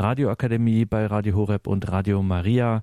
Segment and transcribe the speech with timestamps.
[0.00, 2.82] Radioakademie bei Radio Horeb und Radio Maria.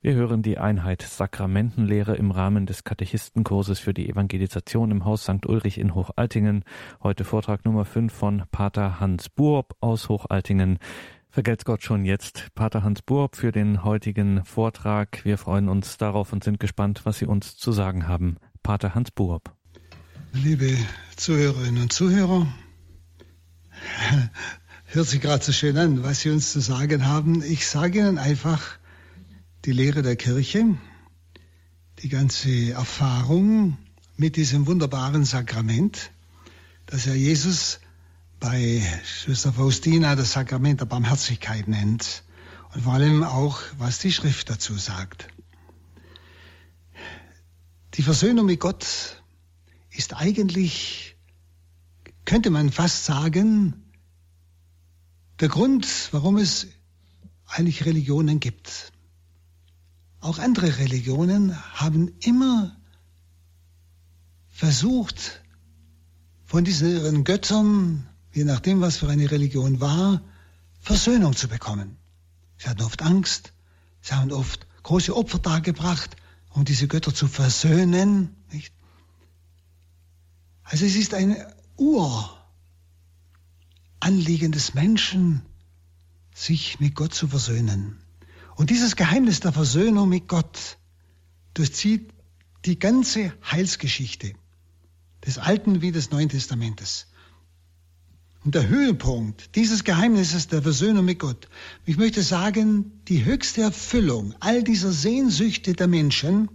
[0.00, 5.44] Wir hören die Einheit Sakramentenlehre im Rahmen des Katechistenkurses für die Evangelisation im Haus St.
[5.44, 6.64] Ulrich in Hochaltingen.
[7.02, 10.78] Heute Vortrag Nummer 5 von Pater Hans Buob aus Hochaltingen.
[11.30, 15.24] Vergelt's Gott schon jetzt, Pater Hans Buob, für den heutigen Vortrag.
[15.24, 18.36] Wir freuen uns darauf und sind gespannt, was Sie uns zu sagen haben.
[18.62, 19.52] Pater Hans Buob.
[20.32, 20.76] Liebe
[21.16, 22.46] Zuhörerinnen und Zuhörer,
[24.94, 27.42] hört sich gerade so schön an, was Sie uns zu sagen haben.
[27.42, 28.60] Ich sage Ihnen einfach,
[29.64, 30.76] die Lehre der Kirche,
[32.02, 33.78] die ganze Erfahrung
[34.18, 36.10] mit diesem wunderbaren Sakrament,
[36.84, 37.80] das ja Jesus
[38.38, 42.22] bei Schwester Faustina das Sakrament der Barmherzigkeit nennt
[42.74, 45.28] und vor allem auch, was die Schrift dazu sagt.
[47.94, 49.22] Die Versöhnung mit Gott
[49.90, 51.16] ist eigentlich,
[52.26, 53.82] könnte man fast sagen,
[55.42, 56.68] der Grund, warum es
[57.46, 58.92] eigentlich Religionen gibt.
[60.20, 62.76] Auch andere Religionen haben immer
[64.48, 65.42] versucht,
[66.44, 70.22] von diesen Göttern, je nachdem, was für eine Religion war,
[70.80, 71.96] Versöhnung zu bekommen.
[72.58, 73.52] Sie hatten oft Angst,
[74.00, 76.14] sie haben oft große Opfer dargebracht,
[76.50, 78.36] um diese Götter zu versöhnen.
[78.52, 78.72] Nicht?
[80.62, 81.36] Also es ist ein
[84.02, 85.42] Uranliegen des Menschen,
[86.34, 87.98] sich mit Gott zu versöhnen.
[88.56, 90.76] Und dieses Geheimnis der Versöhnung mit Gott
[91.54, 92.12] durchzieht
[92.64, 94.32] die ganze Heilsgeschichte
[95.24, 97.06] des Alten wie des Neuen Testamentes.
[98.44, 101.48] Und der Höhepunkt dieses Geheimnisses der Versöhnung mit Gott,
[101.86, 106.48] ich möchte sagen, die höchste Erfüllung all dieser Sehnsüchte der Menschen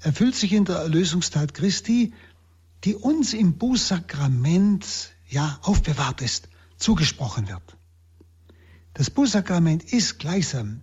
[0.00, 2.14] erfüllt sich in der Erlösungstat Christi,
[2.84, 7.76] die uns im Bußsakrament ja aufbewahrt ist, zugesprochen wird.
[8.94, 10.82] Das Bußsakrament ist gleichsam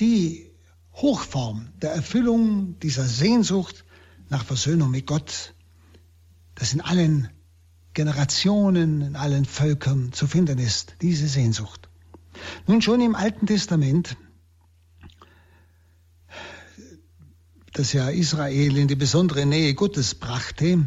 [0.00, 0.50] die
[0.94, 3.84] Hochform der Erfüllung dieser Sehnsucht
[4.28, 5.54] nach Versöhnung mit Gott,
[6.54, 7.28] das in allen
[7.94, 11.88] Generationen, in allen Völkern zu finden ist, diese Sehnsucht.
[12.66, 14.16] Nun schon im Alten Testament,
[17.72, 20.86] das ja Israel in die besondere Nähe Gottes brachte,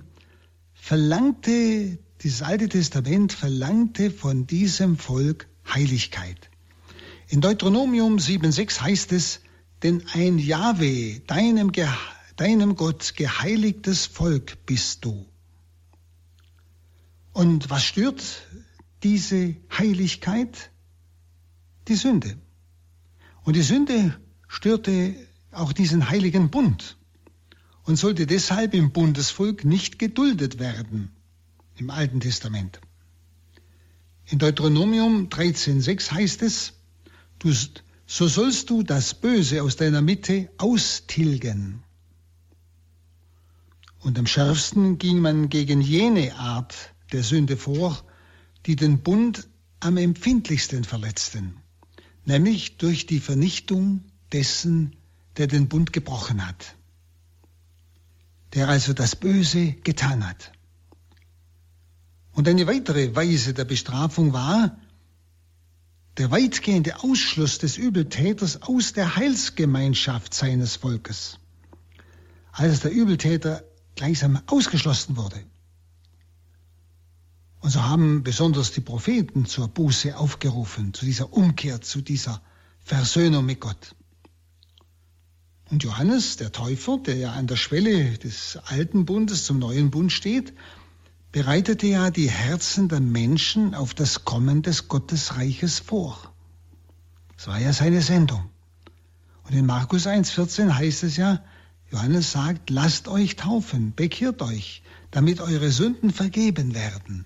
[0.74, 6.50] verlangte, dieses Alte Testament verlangte von diesem Volk Heiligkeit.
[7.30, 9.42] In Deuteronomium 7,6 heißt es,
[9.84, 11.72] denn ein Jahwe, deinem,
[12.36, 15.26] deinem Gott, geheiligtes Volk bist du.
[17.34, 18.24] Und was stört
[19.04, 20.72] diese Heiligkeit?
[21.88, 22.38] Die Sünde.
[23.44, 25.16] Und die Sünde störte
[25.52, 26.98] auch diesen heiligen Bund
[27.84, 31.12] und sollte deshalb im Bundesvolk nicht geduldet werden
[31.80, 32.80] im Alten Testament.
[34.26, 36.74] In Deuteronomium 13.6 heißt es,
[37.40, 37.54] Du,
[38.08, 41.84] so sollst du das Böse aus deiner Mitte austilgen.
[44.00, 48.04] Und am schärfsten ging man gegen jene Art der Sünde vor,
[48.66, 49.48] die den Bund
[49.80, 51.58] am empfindlichsten verletzten,
[52.26, 54.96] nämlich durch die Vernichtung dessen,
[55.38, 56.76] der den Bund gebrochen hat,
[58.54, 60.52] der also das Böse getan hat.
[62.38, 64.78] Und eine weitere Weise der Bestrafung war,
[66.18, 71.40] der weitgehende Ausschluss des Übeltäters aus der Heilsgemeinschaft seines Volkes,
[72.52, 73.64] als der Übeltäter
[73.96, 75.44] gleichsam ausgeschlossen wurde.
[77.62, 82.44] Und so haben besonders die Propheten zur Buße aufgerufen, zu dieser Umkehr, zu dieser
[82.81, 83.96] Versöhnung mit Gott.
[85.72, 90.12] Und Johannes, der Täufer, der ja an der Schwelle des alten Bundes zum neuen Bund
[90.12, 90.54] steht,
[91.32, 96.34] bereitete ja die Herzen der Menschen auf das Kommen des Gottesreiches vor.
[97.36, 98.50] Das war ja seine Sendung.
[99.44, 101.44] Und in Markus 1,14 heißt es ja,
[101.92, 107.26] Johannes sagt, lasst euch taufen, bekehrt euch, damit eure Sünden vergeben werden.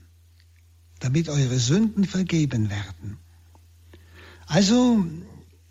[1.00, 3.18] Damit eure Sünden vergeben werden.
[4.46, 5.04] Also,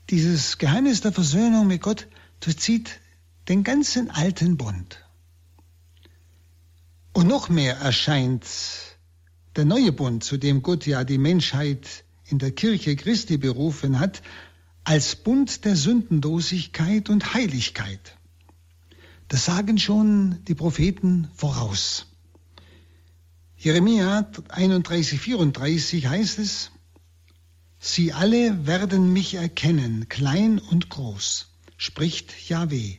[0.08, 2.08] dieses Geheimnis der Versöhnung mit Gott
[2.40, 3.00] durchzieht
[3.48, 5.04] den ganzen alten Bund.
[7.12, 8.46] Und noch mehr erscheint
[9.56, 14.22] der neue Bund, zu dem Gott ja die Menschheit in der Kirche Christi berufen hat,
[14.84, 18.16] als Bund der Sündenlosigkeit und Heiligkeit.
[19.28, 22.06] Das sagen schon die Propheten voraus.
[23.56, 26.70] Jeremia 31, 34 heißt es,
[27.78, 32.96] Sie alle werden mich erkennen, klein und groß, spricht Yahweh,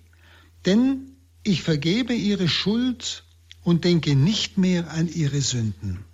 [0.66, 3.24] denn ich vergebe ihre Schuld
[3.64, 6.06] und denke nicht mehr an ihre Sünden.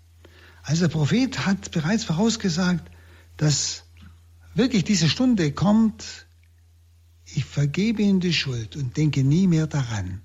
[0.63, 2.91] Also der Prophet hat bereits vorausgesagt,
[3.37, 3.83] dass
[4.53, 6.27] wirklich diese Stunde kommt,
[7.25, 10.21] ich vergebe ihm die Schuld und denke nie mehr daran.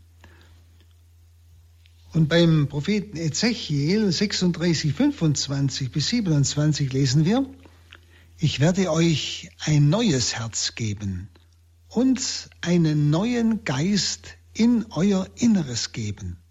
[2.13, 7.47] Und beim Propheten Ezechiel 36, 25 bis 27 lesen wir,
[8.39, 11.29] ich werde euch ein neues Herz geben
[11.89, 16.42] und einen neuen Geist in euer Inneres geben.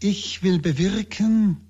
[0.00, 1.68] Ich will bewirken,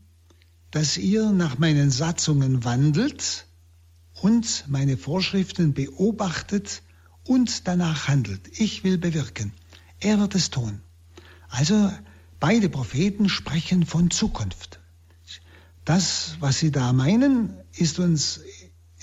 [0.71, 3.47] dass ihr nach meinen Satzungen wandelt
[4.23, 6.83] und meine Vorschriften beobachtet
[7.25, 8.59] und danach handelt.
[8.59, 9.53] Ich will bewirken.
[9.99, 10.81] Er wird es tun.
[11.49, 11.91] Also
[12.41, 14.81] Beide Propheten sprechen von Zukunft.
[15.85, 18.41] Das, was sie da meinen, ist uns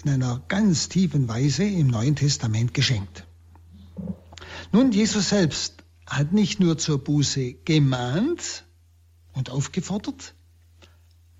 [0.04, 3.28] in einer ganz tiefen Weise im Neuen Testament geschenkt.
[4.72, 8.64] Nun, Jesus selbst hat nicht nur zur Buße gemahnt
[9.38, 10.34] und aufgefordert,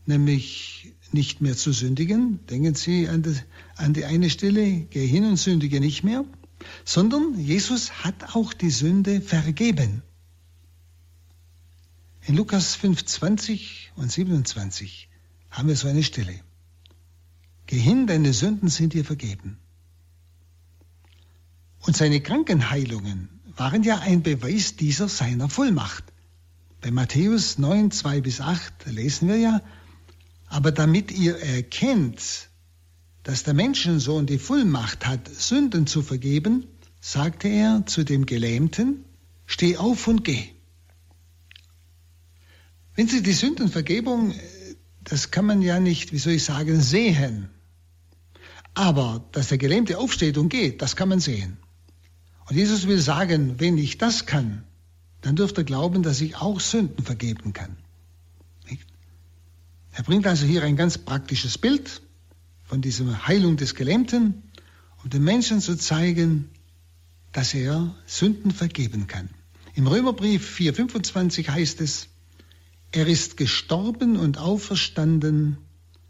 [0.06, 3.36] nämlich nicht mehr zu sündigen, denken Sie an die,
[3.76, 6.24] an die eine Stelle, geh hin und sündige nicht mehr,
[6.86, 10.04] sondern Jesus hat auch die Sünde vergeben.
[12.26, 15.10] In Lukas 5, 20 und 27
[15.50, 16.40] haben wir so eine Stelle.
[17.66, 19.58] Geh hin, deine Sünden sind dir vergeben.
[21.80, 26.04] Und seine Krankenheilungen waren ja ein Beweis dieser seiner Vollmacht.
[26.88, 29.62] Bei Matthäus 9, 2 bis 8 lesen wir ja,
[30.46, 32.48] aber damit ihr erkennt,
[33.24, 36.66] dass der Menschensohn die Vollmacht hat, Sünden zu vergeben,
[37.02, 39.04] sagte er zu dem Gelähmten,
[39.46, 40.48] steh auf und geh.
[42.96, 44.34] Wenn Sie die Sündenvergebung,
[45.04, 47.50] das kann man ja nicht, wie soll ich sagen, sehen.
[48.76, 51.58] Aber dass der Gelähmte aufsteht und geht, das kann man sehen.
[52.50, 54.64] Und Jesus will sagen, wenn ich das kann,
[55.22, 57.78] dann dürft ihr glauben, dass ich auch Sünden vergeben kann.
[59.94, 62.02] Er bringt also hier ein ganz praktisches Bild
[62.66, 64.44] von dieser Heilung des Gelähmten,
[65.04, 66.50] um den Menschen zu zeigen,
[67.32, 69.30] dass er Sünden vergeben kann.
[69.74, 72.10] Im Römerbrief 4,25 heißt es,
[72.92, 75.58] er ist gestorben und auferstanden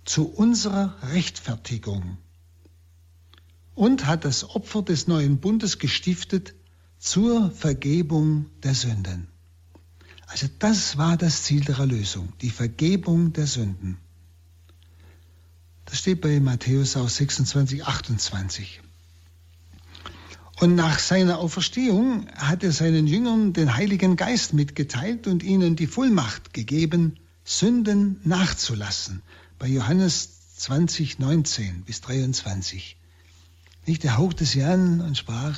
[0.03, 2.17] zu unserer Rechtfertigung
[3.73, 6.53] und hat das Opfer des neuen Bundes gestiftet
[6.99, 9.27] zur Vergebung der Sünden.
[10.27, 13.97] Also das war das Ziel der Erlösung, die Vergebung der Sünden.
[15.85, 18.81] Das steht bei Matthäus auch 26, 28.
[20.59, 25.87] Und nach seiner Auferstehung hat er seinen Jüngern den Heiligen Geist mitgeteilt und ihnen die
[25.87, 29.21] Vollmacht gegeben, Sünden nachzulassen.
[29.59, 32.97] Bei Johannes 20, 19 bis 23.
[33.85, 35.57] Nicht, er hauchte sie an und sprach,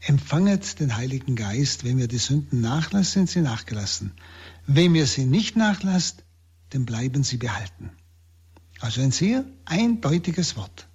[0.00, 4.12] empfanget den Heiligen Geist, wenn wir die Sünden nachlassen, sind sie nachgelassen.
[4.66, 6.24] Wenn ihr sie nicht nachlasst,
[6.70, 7.90] dann bleiben sie behalten.
[8.80, 10.88] Also ein sehr eindeutiges Wort.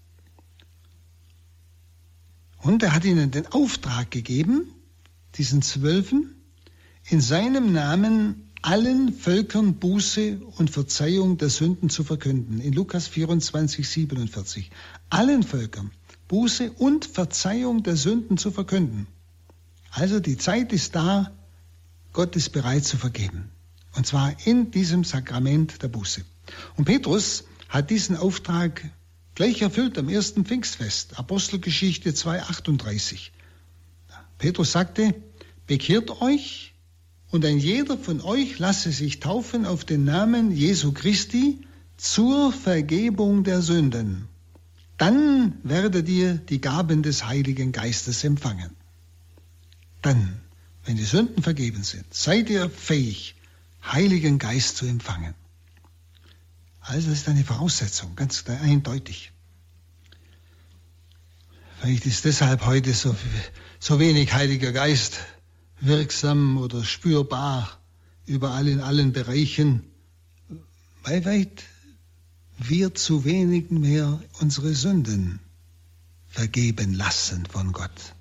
[2.58, 4.72] Und er hat ihnen den Auftrag gegeben,
[5.36, 6.36] diesen Zwölfen,
[7.08, 12.60] in seinem Namen allen Völkern Buße und Verzeihung der Sünden zu verkünden.
[12.60, 14.72] In Lukas 24, 47.
[15.12, 15.92] Allen Völkern
[16.28, 19.08] Buße und Verzeihung der Sünden zu verkünden.
[19.92, 21.32] Also die Zeit ist da,
[22.14, 23.50] Gott ist bereit zu vergeben.
[23.96, 26.24] Und zwar in diesem Sakrament der Buße.
[26.76, 28.84] Und Petrus hat diesen Auftrag
[29.36, 33.32] Gleich erfüllt am ersten Pfingstfest, Apostelgeschichte 2,38.
[34.38, 35.14] Petrus sagte,
[35.68, 36.74] bekehrt euch
[37.32, 41.60] und ein jeder von euch lasse sich taufen auf den Namen Jesu Christi
[41.98, 44.30] zur Vergebung der Sünden.
[44.98, 48.72] Dann werdet ihr die Gaben des Heiligen Geistes empfangen.
[50.02, 50.40] Dann,
[50.86, 53.36] wenn die Sünden vergeben sind, seid ihr fähig,
[53.84, 55.36] Heiligen Geist zu empfangen.
[56.80, 59.32] Also das ist eine Voraussetzung, ganz eindeutig.
[61.80, 63.16] Vielleicht ist deshalb heute so,
[63.80, 65.20] so wenig Heiliger Geist
[65.82, 67.80] wirksam oder spürbar
[68.26, 69.84] überall in allen Bereichen,
[71.04, 71.64] weil weit
[72.58, 75.40] wir zu wenig mehr unsere Sünden
[76.28, 78.16] vergeben lassen von Gott.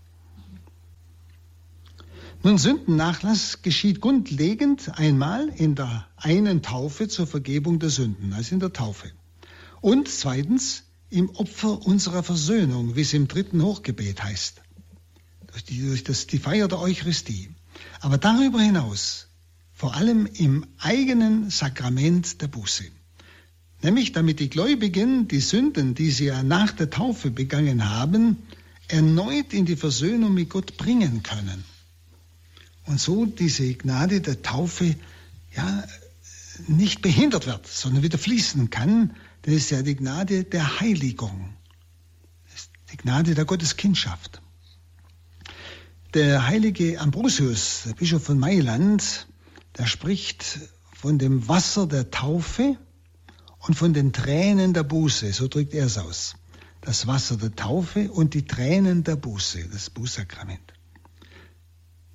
[2.42, 8.60] Nun, Sündennachlass geschieht grundlegend einmal in der einen Taufe zur Vergebung der Sünden, also in
[8.60, 9.10] der Taufe.
[9.80, 14.60] Und zweitens im Opfer unserer Versöhnung, wie es im dritten Hochgebet heißt.
[15.46, 17.50] Durch die, durch das, die Feier der Eucharistie.
[18.00, 19.28] Aber darüber hinaus
[19.72, 22.84] vor allem im eigenen Sakrament der Buße.
[23.84, 28.38] Nämlich damit die Gläubigen die Sünden, die sie ja nach der Taufe begangen haben,
[28.88, 31.62] erneut in die Versöhnung mit Gott bringen können
[32.86, 34.96] und so diese Gnade der Taufe
[35.54, 35.84] ja
[36.66, 39.16] nicht behindert wird, sondern wieder fließen kann.
[39.42, 41.54] Das ist ja die Gnade der Heiligung.
[42.54, 44.40] Ist die Gnade der Gotteskindschaft.
[46.14, 49.26] Der heilige Ambrosius, der Bischof von Mailand,
[49.76, 50.58] der spricht
[50.94, 52.78] von dem Wasser der Taufe
[53.66, 56.34] und von den Tränen der Buße, so drückt er es aus.
[56.80, 60.74] Das Wasser der Taufe und die Tränen der Buße, das Bußsakrament.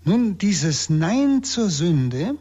[0.03, 2.35] Nun, dieses Nein zur Sünde,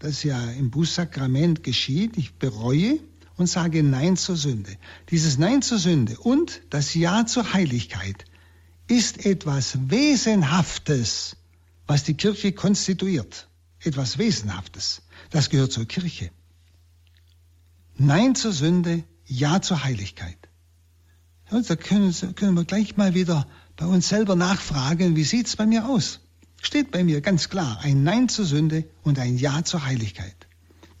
[0.00, 2.98] das ja im Bußsakrament geschieht, ich bereue
[3.36, 4.76] und sage Nein zur Sünde.
[5.10, 8.24] Dieses Nein zur Sünde und das Ja zur Heiligkeit
[8.88, 11.36] ist etwas Wesenhaftes,
[11.86, 13.48] was die Kirche konstituiert.
[13.80, 15.02] Etwas Wesenhaftes.
[15.30, 16.30] Das gehört zur Kirche.
[17.98, 20.38] Nein zur Sünde, Ja zur Heiligkeit.
[21.50, 25.66] Ja, da können, können wir gleich mal wieder bei uns selber nachfragen, wie sieht's bei
[25.66, 26.20] mir aus?
[26.60, 30.34] Steht bei mir ganz klar ein Nein zur Sünde und ein Ja zur Heiligkeit.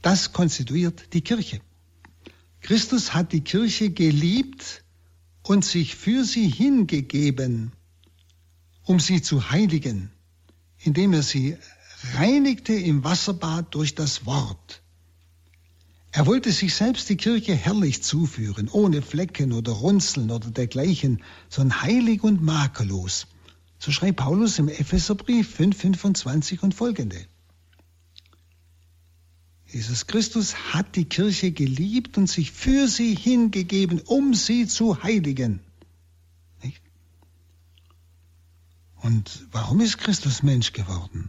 [0.02, 1.60] Das konstituiert die Kirche.
[2.60, 4.84] Christus hat die Kirche geliebt
[5.42, 7.72] und sich für sie hingegeben,
[8.84, 10.10] um sie zu heiligen,
[10.78, 11.56] indem er sie
[12.14, 14.82] reinigte im Wasserbad durch das Wort.
[16.16, 21.82] Er wollte sich selbst die Kirche herrlich zuführen, ohne Flecken oder Runzeln oder dergleichen, sondern
[21.82, 23.26] heilig und makellos.
[23.78, 27.22] So schreibt Paulus im Epheserbrief 5, 25 und folgende.
[29.66, 35.60] Jesus Christus hat die Kirche geliebt und sich für sie hingegeben, um sie zu heiligen.
[36.62, 36.80] Nicht?
[39.02, 41.28] Und warum ist Christus Mensch geworden?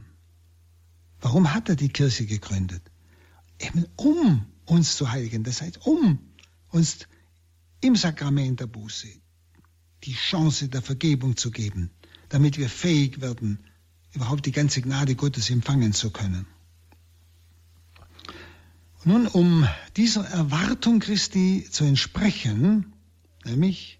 [1.20, 2.84] Warum hat er die Kirche gegründet?
[3.60, 6.19] Eben um uns zu heiligen, das heißt um
[6.69, 7.07] uns
[7.81, 9.07] im Sakrament der Buße
[10.03, 11.89] die Chance der Vergebung zu geben,
[12.29, 13.59] damit wir fähig werden,
[14.13, 16.45] überhaupt die ganze Gnade Gottes empfangen zu können.
[19.03, 22.93] Nun, um dieser Erwartung Christi zu entsprechen,
[23.45, 24.00] nämlich,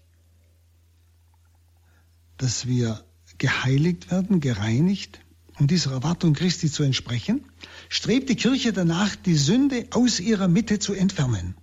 [2.36, 3.04] dass wir
[3.38, 5.20] geheiligt werden, gereinigt,
[5.58, 7.44] um dieser Erwartung Christi zu entsprechen,
[7.88, 11.54] strebt die Kirche danach, die Sünde aus ihrer Mitte zu entfernen.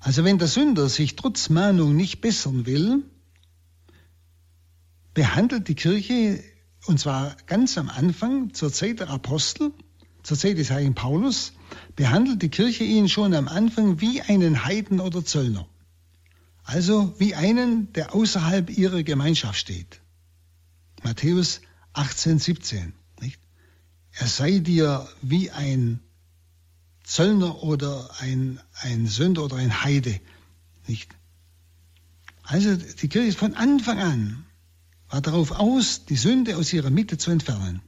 [0.00, 3.04] Also wenn der Sünder sich trotz Mahnung nicht bessern will,
[5.14, 6.42] behandelt die Kirche,
[6.86, 9.72] und zwar ganz am Anfang, zur Zeit der Apostel,
[10.22, 11.52] zur Zeit des heiligen Paulus,
[11.94, 15.68] behandelt die Kirche ihn schon am Anfang wie einen Heiden oder Zöllner.
[16.64, 20.01] Also wie einen, der außerhalb ihrer Gemeinschaft steht.
[21.02, 21.60] Matthäus
[21.92, 22.92] 18, 17.
[23.20, 23.40] Nicht?
[24.12, 26.00] Er sei dir wie ein
[27.04, 30.20] Zöllner oder ein, ein Sünder oder ein Heide.
[30.86, 31.14] Nicht?
[32.42, 34.44] Also die Kirche ist von Anfang an
[35.08, 37.82] war darauf aus, die Sünde aus ihrer Mitte zu entfernen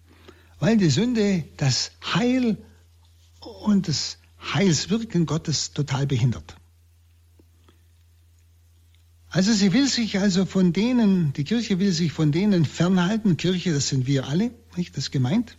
[0.65, 2.57] weil die Sünde das Heil
[3.65, 6.57] und das Heilswirken Gottes total behindert.
[9.35, 13.73] Also sie will sich also von denen, die Kirche will sich von denen fernhalten, Kirche,
[13.73, 15.57] das sind wir alle, nicht das gemeint,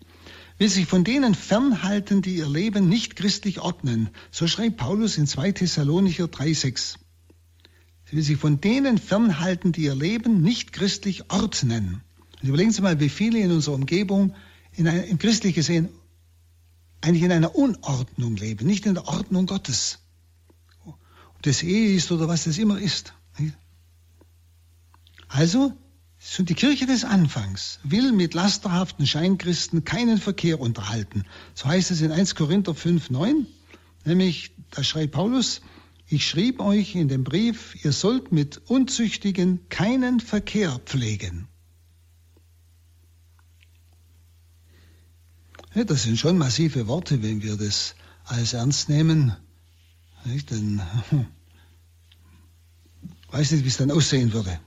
[0.57, 4.11] will sich von denen fernhalten, die ihr Leben nicht christlich ordnen.
[4.31, 6.95] So schreibt Paulus in 2 Thessalonicher 3,6.
[8.05, 12.01] Sie will sich von denen fernhalten, die ihr Leben nicht christlich ordnen.
[12.41, 14.35] Und überlegen Sie mal, wie viele in unserer Umgebung
[14.71, 15.89] in einer, im christlich gesehen
[17.01, 19.99] eigentlich in einer Unordnung leben, nicht in der Ordnung Gottes.
[20.85, 23.13] Ob das Ehe ist oder was das immer ist.
[25.35, 25.73] Also,
[26.39, 31.25] die Kirche des Anfangs will mit lasterhaften Scheinkristen keinen Verkehr unterhalten.
[31.53, 33.45] So heißt es in 1 Korinther 5, 9,
[34.05, 35.59] nämlich, da schreibt Paulus,
[36.07, 41.49] ich schrieb euch in dem Brief, ihr sollt mit Unzüchtigen keinen Verkehr pflegen.
[45.73, 49.35] Ja, das sind schon massive Worte, wenn wir das alles ernst nehmen.
[50.23, 50.49] Nicht?
[50.49, 50.81] Dann
[53.31, 54.61] weiß nicht, wie es dann aussehen würde.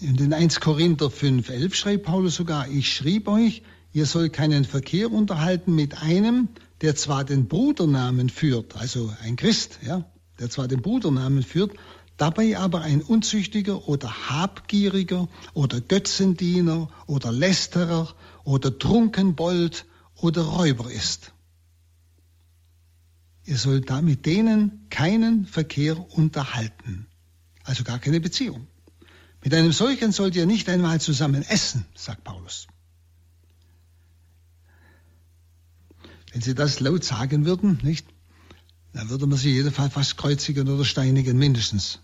[0.00, 5.12] In den 1 Korinther 5,11 schreibt Paulus sogar, ich schrieb euch, ihr sollt keinen Verkehr
[5.12, 6.48] unterhalten mit einem,
[6.80, 11.72] der zwar den Brudernamen führt, also ein Christ, ja, der zwar den Brudernamen führt,
[12.16, 18.14] dabei aber ein Unzüchtiger oder Habgieriger oder Götzendiener oder Lästerer
[18.44, 19.84] oder Trunkenbold
[20.16, 21.34] oder Räuber ist.
[23.44, 27.06] Ihr sollt da mit denen keinen Verkehr unterhalten,
[27.64, 28.66] also gar keine Beziehung.
[29.42, 32.66] Mit einem solchen sollt ihr nicht einmal zusammen essen, sagt Paulus.
[36.32, 38.06] Wenn sie das laut sagen würden, nicht,
[38.92, 42.00] dann würde man sie Fall fast kreuzigen oder steinigen mindestens.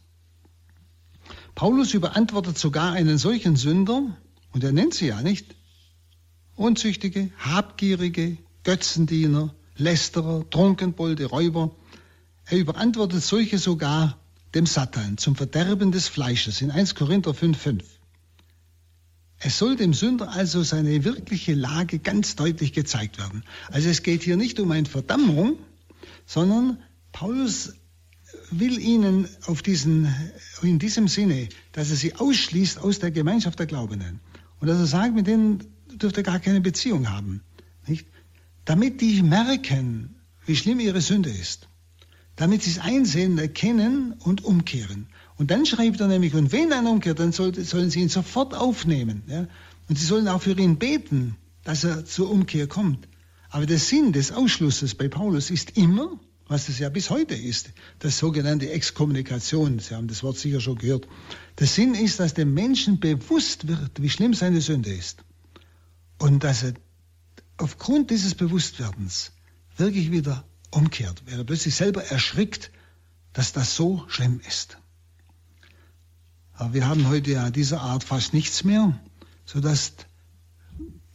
[1.55, 4.17] Paulus überantwortet sogar einen solchen Sünder,
[4.53, 5.55] und er nennt sie ja nicht,
[6.55, 11.75] Unzüchtige, Habgierige, Götzendiener, Lästerer, Trunkenbolde, Räuber.
[12.47, 14.19] Er überantwortet solche sogar
[14.57, 17.83] dem Satan zum Verderben des Fleisches in 1 Korinther 5,5.
[19.39, 23.45] Es soll dem Sünder also seine wirkliche Lage ganz deutlich gezeigt werden.
[23.69, 25.59] Also es geht hier nicht um eine Verdammung,
[26.25, 26.79] sondern
[27.13, 27.75] Paulus
[28.51, 30.09] will ihnen auf diesen,
[30.63, 34.21] in diesem Sinne, dass er sie ausschließt aus der Gemeinschaft der Glaubenden.
[34.59, 37.43] Und dass er sagt, mit denen dürft ihr gar keine Beziehung haben.
[37.87, 38.07] Nicht?
[38.65, 41.69] Damit die merken, wie schlimm ihre Sünde ist.
[42.37, 45.09] Damit sie es einsehen, erkennen und umkehren.
[45.37, 48.55] Und dann schreibt er nämlich, und wenn einer umkehrt, dann soll, sollen sie ihn sofort
[48.55, 49.23] aufnehmen.
[49.27, 49.47] Ja?
[49.89, 53.09] Und sie sollen auch für ihn beten, dass er zur Umkehr kommt.
[53.51, 57.71] Aber der Sinn des Ausschlusses bei Paulus ist immer, was es ja bis heute ist,
[57.99, 59.79] das sogenannte Exkommunikation.
[59.79, 61.09] Sie haben das Wort sicher schon gehört.
[61.59, 65.25] Der Sinn ist, dass dem Menschen bewusst wird, wie schlimm seine Sünde ist.
[66.19, 66.75] Und dass er
[67.57, 69.33] aufgrund dieses Bewusstwerdens
[69.77, 70.45] wirklich wieder
[70.77, 72.71] umkehrt, er plötzlich selber erschrickt,
[73.33, 74.79] dass das so schlimm ist.
[76.53, 78.99] Aber wir haben heute ja dieser Art fast nichts mehr,
[79.45, 79.93] sodass,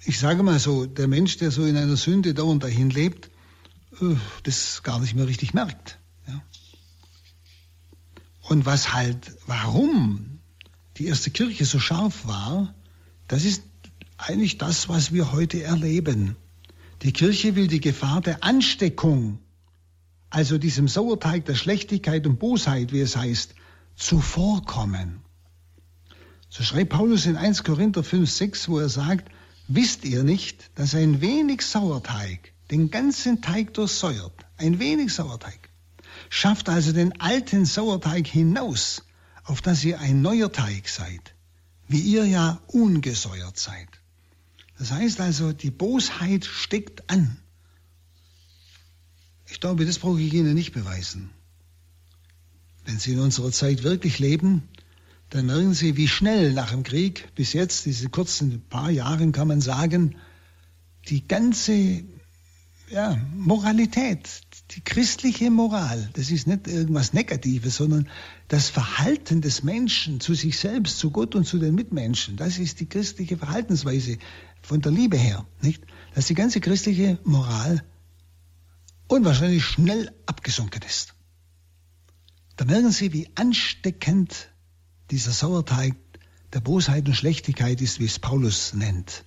[0.06, 3.32] ich sage mal so, der Mensch, der so in einer Sünde dauernd dahin lebt,
[4.02, 5.98] äh, das gar nicht mehr richtig merkt.
[8.52, 10.40] Und was halt, warum
[10.98, 12.76] die erste Kirche so scharf war,
[13.30, 13.64] das ist
[14.18, 16.36] eigentlich das, was wir heute erleben.
[17.02, 19.40] Die Kirche will die Gefahr der Ansteckung,
[20.32, 23.54] also diesem Sauerteig der Schlechtigkeit und Bosheit, wie es heißt,
[23.96, 25.20] zuvorkommen.
[26.50, 29.30] So schreibt Paulus in 1 Korinther 5, 6, wo er sagt,
[29.68, 34.34] wisst ihr nicht, dass ein wenig Sauerteig den ganzen Teig durchsäuert?
[34.58, 35.70] Ein wenig Sauerteig.
[36.30, 39.04] Schafft also den alten Sauerteig hinaus,
[39.44, 41.36] auf dass ihr ein neuer Teig seid,
[41.90, 43.90] wie ihr ja ungesäuert seid.
[44.78, 47.41] Das heißt also, die Bosheit steckt an.
[49.52, 51.30] Ich glaube, das brauche ich Ihnen nicht beweisen.
[52.86, 54.64] Wenn Sie in unserer Zeit wirklich leben,
[55.30, 59.50] dann merken Sie, wie schnell nach dem Krieg bis jetzt, diese kurzen paar Jahren kann
[59.50, 60.16] man sagen,
[61.10, 62.06] die ganze
[62.90, 64.30] ja, Moralität,
[64.72, 68.08] die christliche Moral, das ist nicht irgendwas Negatives, sondern
[68.48, 72.80] das Verhalten des Menschen zu sich selbst, zu Gott und zu den Mitmenschen, das ist
[72.80, 74.18] die christliche Verhaltensweise
[74.62, 75.84] von der Liebe her, nicht?
[76.16, 77.84] Dass die ganze christliche Moral
[79.12, 81.16] unwahrscheinlich schnell abgesunken ist.
[82.56, 84.50] Da merken Sie, wie ansteckend
[85.10, 85.96] dieser Sauerteig
[86.54, 89.26] der Bosheit und Schlechtigkeit ist, wie es Paulus nennt.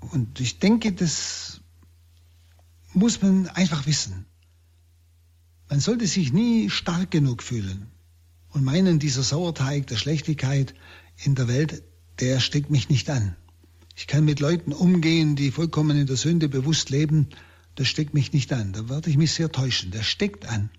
[0.00, 1.60] Und ich denke, das
[2.92, 4.26] muss man einfach wissen.
[5.70, 7.90] Man sollte sich nie stark genug fühlen
[8.50, 10.74] und meinen, dieser Sauerteig der Schlechtigkeit
[11.16, 11.82] in der Welt,
[12.20, 13.36] der steckt mich nicht an.
[13.98, 17.30] Ich kann mit Leuten umgehen, die vollkommen in der Sünde bewusst leben,
[17.74, 18.72] das steckt mich nicht an.
[18.72, 19.90] Da werde ich mich sehr täuschen.
[19.90, 20.70] Der steckt an.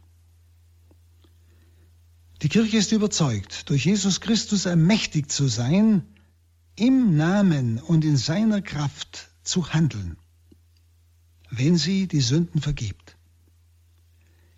[2.42, 6.04] Die Kirche ist überzeugt, durch Jesus Christus ermächtigt zu sein,
[6.78, 10.16] im Namen und in seiner Kraft zu handeln,
[11.50, 13.18] wenn sie die Sünden vergibt.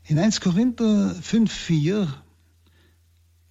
[0.03, 2.07] In 1 Korinther 5,4,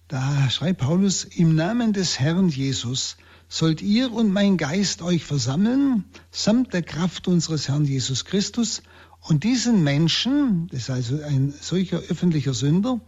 [0.07, 3.17] da schreibt Paulus, im Namen des Herrn Jesus
[3.51, 8.81] sollt ihr und mein Geist euch versammeln, samt der Kraft unseres Herrn Jesus Christus,
[9.23, 13.01] und diesen Menschen, das ist also ein solcher öffentlicher Sünder,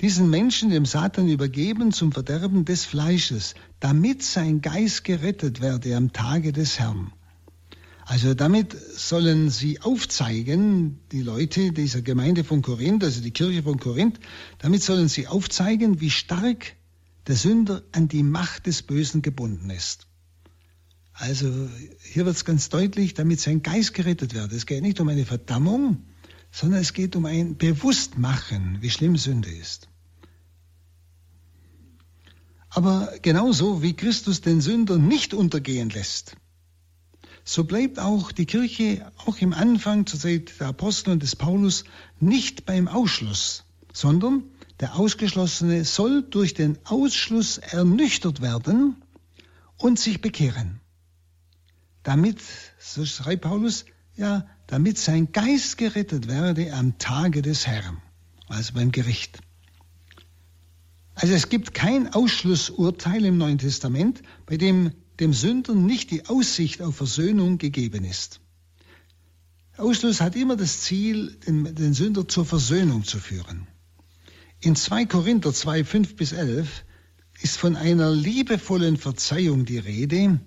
[0.00, 6.12] diesen Menschen dem Satan übergeben zum Verderben des Fleisches, damit sein Geist gerettet werde am
[6.14, 7.12] Tage des Herrn.
[8.06, 13.78] Also damit sollen sie aufzeigen, die Leute dieser Gemeinde von Korinth, also die Kirche von
[13.78, 14.18] Korinth,
[14.58, 16.74] damit sollen sie aufzeigen, wie stark
[17.26, 20.06] der Sünder an die Macht des Bösen gebunden ist.
[21.12, 21.68] Also
[22.02, 24.52] hier wird es ganz deutlich, damit sein Geist gerettet wird.
[24.52, 26.04] Es geht nicht um eine Verdammung,
[26.50, 29.88] sondern es geht um ein Bewusstmachen, wie schlimm Sünde ist.
[32.70, 36.36] Aber genauso wie Christus den Sünder nicht untergehen lässt,
[37.44, 41.84] so bleibt auch die Kirche auch im Anfang zur Zeit der Apostel und des Paulus
[42.20, 44.44] nicht beim Ausschluss, sondern
[44.80, 48.96] der Ausgeschlossene soll durch den Ausschluss ernüchtert werden
[49.76, 50.80] und sich bekehren
[52.02, 52.40] damit,
[52.78, 53.84] so schreibt Paulus,
[54.16, 57.98] ja, damit sein Geist gerettet werde am Tage des Herrn,
[58.48, 59.40] also beim Gericht.
[61.14, 66.80] Also es gibt kein Ausschlussurteil im Neuen Testament, bei dem dem Sünder nicht die Aussicht
[66.80, 68.40] auf Versöhnung gegeben ist.
[69.76, 73.66] Ausschluss hat immer das Ziel, den, den Sünder zur Versöhnung zu führen.
[74.62, 76.84] In 2 Korinther 2, 5 bis 11
[77.40, 80.38] ist von einer liebevollen Verzeihung die Rede,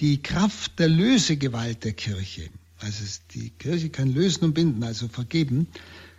[0.00, 2.48] die Kraft der Lösegewalt der Kirche.
[2.78, 5.68] Also die Kirche kann lösen und binden, also vergeben.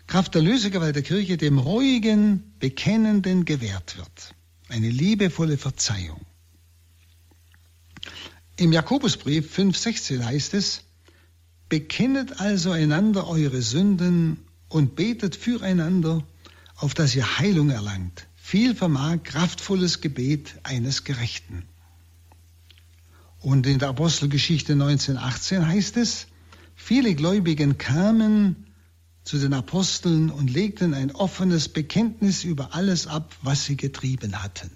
[0.05, 4.35] Kraft der Lösegewalt der Kirche dem ruhigen, Bekennenden gewährt wird.
[4.69, 6.21] Eine liebevolle Verzeihung.
[8.57, 10.83] Im Jakobusbrief 5,16 heißt es,
[11.69, 16.23] Bekennet also einander eure Sünden und betet füreinander,
[16.81, 18.27] auf dass ihr Heilung erlangt.
[18.35, 21.63] Viel vermag kraftvolles Gebet eines Gerechten.
[23.39, 26.27] Und in der Apostelgeschichte 1918 heißt es,
[26.75, 28.67] viele Gläubigen kamen
[29.23, 34.71] zu den Aposteln und legten ein offenes Bekenntnis über alles ab, was sie getrieben hatten.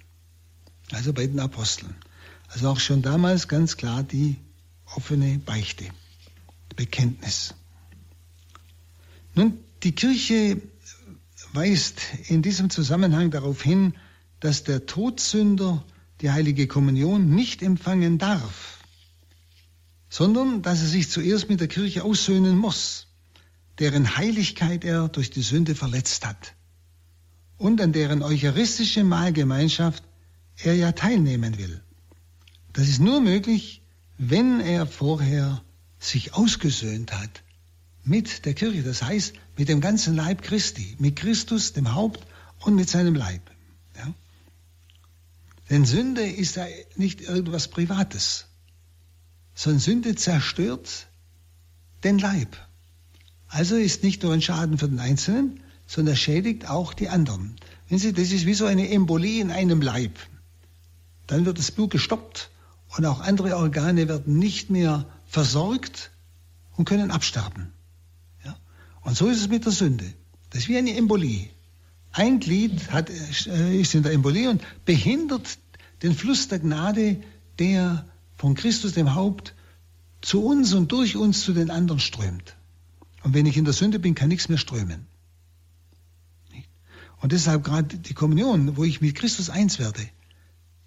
[0.91, 1.95] Also bei den Aposteln.
[2.49, 4.37] Also auch schon damals ganz klar die
[4.95, 5.85] offene Beichte,
[6.75, 7.55] Bekenntnis.
[9.33, 10.61] Nun, die Kirche
[11.55, 13.93] weist in diesem Zusammenhang darauf hin,
[14.39, 15.83] dass der Todsünder
[16.21, 18.79] die heilige Kommunion nicht empfangen darf,
[20.09, 23.07] sondern dass er sich zuerst mit der Kirche aussöhnen muss,
[23.79, 26.53] deren Heiligkeit er durch die Sünde verletzt hat
[27.57, 30.03] und an deren eucharistische Mahlgemeinschaft
[30.57, 31.81] er ja teilnehmen will.
[32.73, 33.81] Das ist nur möglich,
[34.17, 35.61] wenn er vorher
[35.99, 37.44] sich ausgesöhnt hat
[38.05, 42.25] mit der Kirche, das heißt mit dem ganzen Leib Christi, mit Christus, dem Haupt
[42.59, 43.41] und mit seinem Leib.
[43.97, 44.13] Ja?
[45.69, 48.45] Denn Sünde ist ja nicht irgendwas Privates,
[49.55, 51.07] sondern Sünde zerstört
[52.03, 52.55] den Leib.
[53.47, 57.55] Also ist nicht nur ein Schaden für den Einzelnen, sondern schädigt auch die anderen.
[57.89, 60.17] Wenn Sie, das ist wie so eine Embolie in einem Leib.
[61.27, 62.49] Dann wird das Blut gestoppt
[62.95, 66.11] und auch andere Organe werden nicht mehr versorgt
[66.75, 67.74] und können absterben.
[69.05, 70.03] Und so ist es mit der Sünde.
[70.49, 71.47] Das ist wie eine Embolie.
[72.11, 75.59] Ein Glied hat, äh, ist in der Embolie und behindert
[76.01, 77.21] den Fluss der Gnade,
[77.59, 79.53] der von Christus, dem Haupt,
[80.21, 82.55] zu uns und durch uns zu den anderen strömt.
[83.21, 85.05] Und wenn ich in der Sünde bin, kann nichts mehr strömen.
[87.21, 90.01] Und deshalb gerade die Kommunion, wo ich mit Christus eins werde,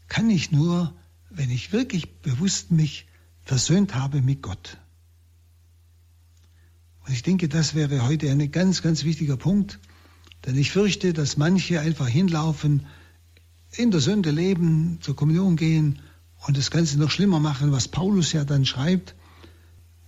[0.08, 0.92] kann ich nur,
[1.30, 3.06] wenn ich wirklich bewusst mich
[3.42, 4.78] versöhnt habe mit Gott.
[7.08, 9.78] Und ich denke, das wäre heute ein ganz, ganz wichtiger Punkt,
[10.44, 12.84] denn ich fürchte, dass manche einfach hinlaufen,
[13.72, 16.00] in der Sünde leben, zur Kommunion gehen
[16.46, 19.14] und das Ganze noch schlimmer machen, was Paulus ja dann schreibt,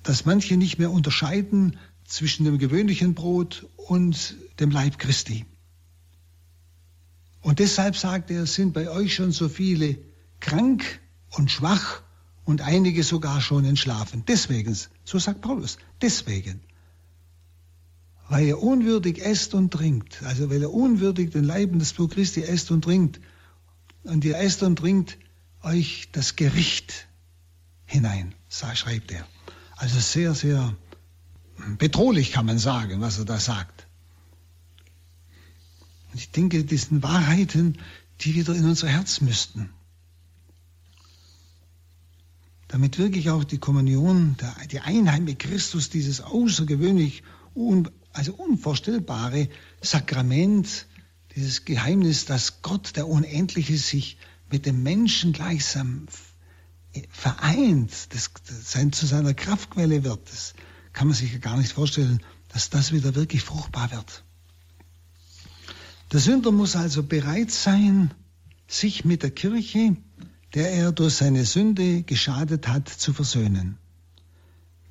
[0.02, 5.46] dass manche nicht mehr unterscheiden zwischen dem gewöhnlichen Brot und dem Leib Christi.
[7.40, 9.96] Und deshalb sagt er, sind bei euch schon so viele
[10.38, 12.02] krank und schwach
[12.44, 14.24] und einige sogar schon entschlafen.
[14.28, 16.60] Deswegen, so sagt Paulus, deswegen.
[18.30, 22.42] Weil ihr unwürdig esst und trinkt, also weil ihr unwürdig den Leib das Blut Christi
[22.42, 23.20] esst und trinkt,
[24.04, 25.18] und ihr esst und trinkt
[25.64, 27.08] euch das Gericht
[27.86, 29.26] hinein, schreibt er.
[29.76, 30.76] Also sehr, sehr
[31.78, 33.88] bedrohlich kann man sagen, was er da sagt.
[36.12, 37.78] Und ich denke, das sind Wahrheiten,
[38.20, 39.70] die wieder in unser Herz müssten.
[42.68, 44.36] Damit wirklich auch die Kommunion,
[44.70, 47.24] die Einheit mit Christus, dieses außergewöhnlich,
[48.12, 49.48] also unvorstellbare
[49.80, 50.86] Sakrament,
[51.36, 54.18] dieses Geheimnis, dass Gott, der Unendliche, sich
[54.50, 56.06] mit dem Menschen gleichsam
[57.10, 60.54] vereint, das, das zu seiner Kraftquelle wird, das
[60.92, 64.24] kann man sich ja gar nicht vorstellen, dass das wieder wirklich fruchtbar wird.
[66.12, 68.12] Der Sünder muss also bereit sein,
[68.66, 69.96] sich mit der Kirche,
[70.54, 73.78] der er durch seine Sünde geschadet hat, zu versöhnen.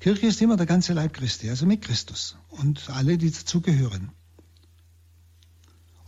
[0.00, 4.10] Kirche ist immer der ganze Leib Christi, also mit Christus und alle, die dazugehören.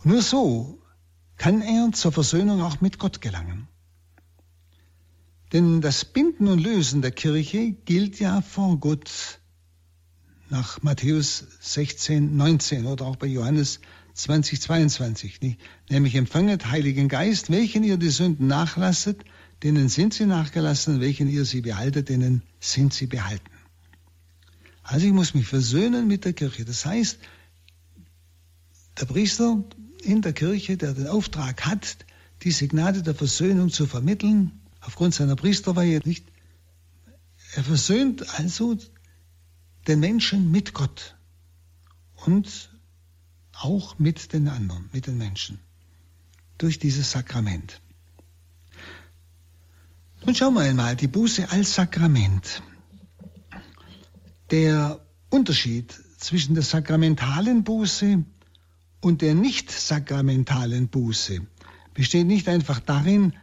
[0.03, 0.81] Nur so
[1.37, 3.67] kann er zur Versöhnung auch mit Gott gelangen.
[5.53, 9.39] Denn das Binden und Lösen der Kirche gilt ja vor Gott
[10.49, 13.79] nach Matthäus 16, 19 oder auch bei Johannes
[14.15, 15.57] 20, 22.
[15.89, 19.23] Nämlich empfanget Heiligen Geist, welchen ihr die Sünden nachlasset,
[19.61, 23.52] denen sind sie nachgelassen, welchen ihr sie behaltet, denen sind sie behalten.
[24.83, 26.65] Also ich muss mich versöhnen mit der Kirche.
[26.65, 27.17] Das heißt,
[28.99, 29.63] der Priester
[30.03, 31.97] in der Kirche, der den Auftrag hat,
[32.43, 36.25] diese Gnade der Versöhnung zu vermitteln, aufgrund seiner Priesterweihe nicht.
[37.55, 38.77] Er versöhnt also
[39.87, 41.15] den Menschen mit Gott
[42.25, 42.69] und
[43.53, 45.59] auch mit den anderen, mit den Menschen,
[46.57, 47.81] durch dieses Sakrament.
[50.25, 52.63] Nun schauen wir einmal, die Buße als Sakrament.
[54.51, 58.23] Der Unterschied zwischen der sakramentalen Buße
[59.01, 61.41] und der nicht sakramentalen Buße
[61.93, 63.33] besteht nicht einfach darin,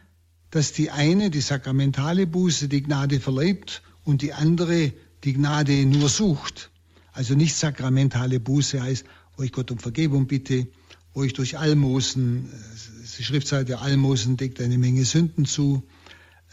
[0.49, 6.09] dass die eine, die sakramentale Buße, die Gnade verleibt und die andere die Gnade nur
[6.09, 6.71] sucht.
[7.13, 9.05] Also nicht sakramentale Buße heißt,
[9.37, 10.67] wo ich Gott um Vergebung bitte,
[11.13, 15.83] wo ich durch Almosen, äh, die Schriftseite Almosen deckt eine Menge Sünden zu,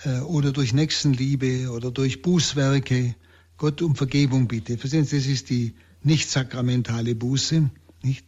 [0.04, 3.14] äh, oder durch Nächstenliebe oder durch Bußwerke
[3.58, 4.78] Gott um Vergebung bitte.
[4.78, 7.70] Verstehen Sie, das ist die nicht sakramentale Buße,
[8.02, 8.24] nicht?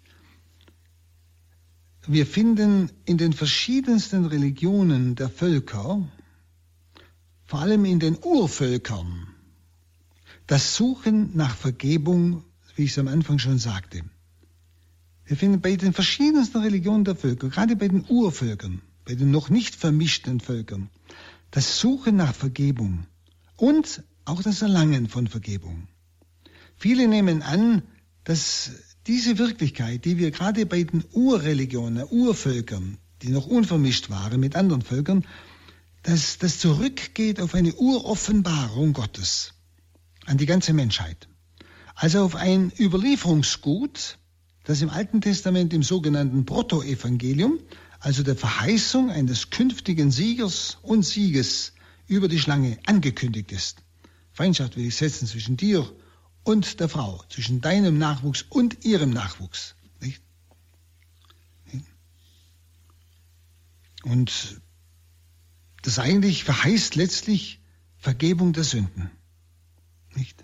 [2.07, 6.09] Wir finden in den verschiedensten Religionen der Völker,
[7.45, 9.29] vor allem in den Urvölkern,
[10.47, 12.43] das Suchen nach Vergebung,
[12.75, 14.03] wie ich es am Anfang schon sagte.
[15.25, 19.49] Wir finden bei den verschiedensten Religionen der Völker, gerade bei den Urvölkern, bei den noch
[19.49, 20.91] nicht vermischten Völkern,
[21.53, 23.07] das Suchen nach Vergebung
[23.57, 25.89] und auch das Erlangen von Vergebung.
[26.77, 27.83] Viele nehmen an,
[28.25, 28.71] dass
[29.07, 34.83] diese Wirklichkeit, die wir gerade bei den Urreligionen, Urvölkern, die noch unvermischt waren mit anderen
[34.83, 35.27] Völkern,
[36.03, 39.53] dass das zurückgeht auf eine Uroffenbarung Gottes
[40.27, 41.29] an die ganze Menschheit.
[41.95, 44.19] Also auf ein Überlieferungsgut,
[44.65, 47.59] das im Alten Testament im sogenannten Protoevangelium,
[47.99, 51.73] also der Verheißung eines künftigen Siegers und Sieges
[52.07, 53.83] über die Schlange angekündigt ist.
[54.41, 55.87] Feindschaft will ich setzen zwischen dir
[56.45, 59.75] und der Frau, zwischen deinem Nachwuchs und ihrem Nachwuchs.
[60.01, 60.23] Nicht?
[64.03, 64.63] Und
[65.83, 67.61] das eigentlich verheißt letztlich
[67.99, 69.11] Vergebung der Sünden.
[70.15, 70.43] Nicht?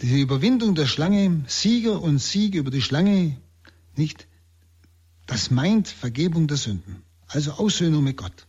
[0.00, 3.38] Die Überwindung der Schlange, Sieger und Sieg über die Schlange,
[3.94, 4.26] nicht?
[5.26, 8.47] Das meint Vergebung der Sünden, also Aussöhnung mit Gott.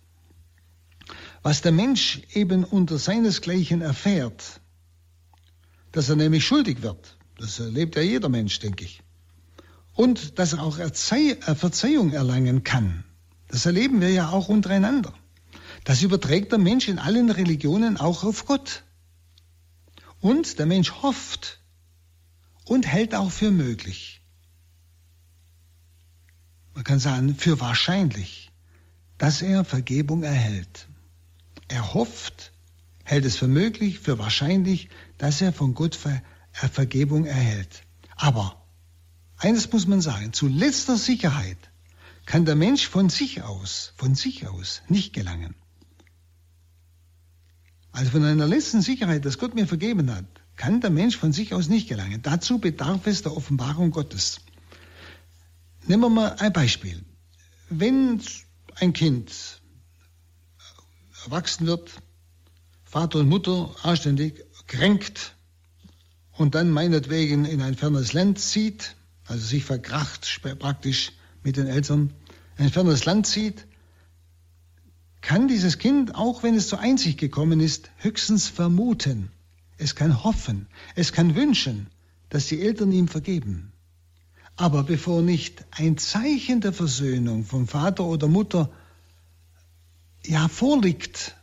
[1.42, 4.60] Was der Mensch eben unter seinesgleichen erfährt,
[5.92, 7.18] dass er nämlich schuldig wird.
[7.38, 9.02] Das erlebt ja jeder Mensch, denke ich.
[9.94, 13.04] Und dass er auch Erzei äh, Verzeihung erlangen kann.
[13.48, 15.14] Das erleben wir ja auch untereinander.
[15.86, 18.84] Das überträgt der Mensch in allen Religionen auch auf Gott.
[20.20, 21.60] Und der Mensch hofft
[22.66, 24.22] und hält auch für möglich.
[26.76, 28.52] Man kann sagen, für wahrscheinlich,
[29.18, 30.89] dass er Vergebung erhält.
[31.70, 32.52] Er hofft,
[33.06, 36.22] hält es für möglich, für wahrscheinlich, dass er von Gott Ver
[36.62, 37.84] äh, Vergebung erhält.
[38.16, 38.68] Aber
[39.38, 41.58] eines muss man sagen, zu letzter Sicherheit
[42.26, 45.56] kann der Mensch von sich aus, von sich aus nicht gelangen.
[47.92, 51.54] Also von einer letzten Sicherheit, dass Gott mir vergeben hat, kann der Mensch von sich
[51.54, 52.22] aus nicht gelangen.
[52.22, 54.42] Dazu bedarf es der Offenbarung Gottes.
[55.88, 57.04] Nehmen wir mal ein Beispiel.
[57.70, 58.22] Wenn
[58.76, 59.59] ein Kind
[61.30, 61.92] erwachsen wird,
[62.84, 65.36] Vater und Mutter anständig kränkt
[66.32, 68.96] und dann meinetwegen in ein fernes Land zieht,
[69.28, 71.12] also sich verkracht praktisch
[71.44, 72.14] mit den Eltern,
[72.58, 73.68] in ein fernes Land zieht,
[75.22, 79.30] kann dieses Kind, auch wenn es zur Einsicht gekommen ist, höchstens vermuten.
[79.78, 80.66] Es kann hoffen,
[80.96, 81.88] es kann wünschen,
[82.30, 83.72] dass die Eltern ihm vergeben.
[84.56, 88.72] Aber bevor nicht ein Zeichen der Versöhnung vom Vater oder Mutter
[90.30, 91.36] ja vorliegt,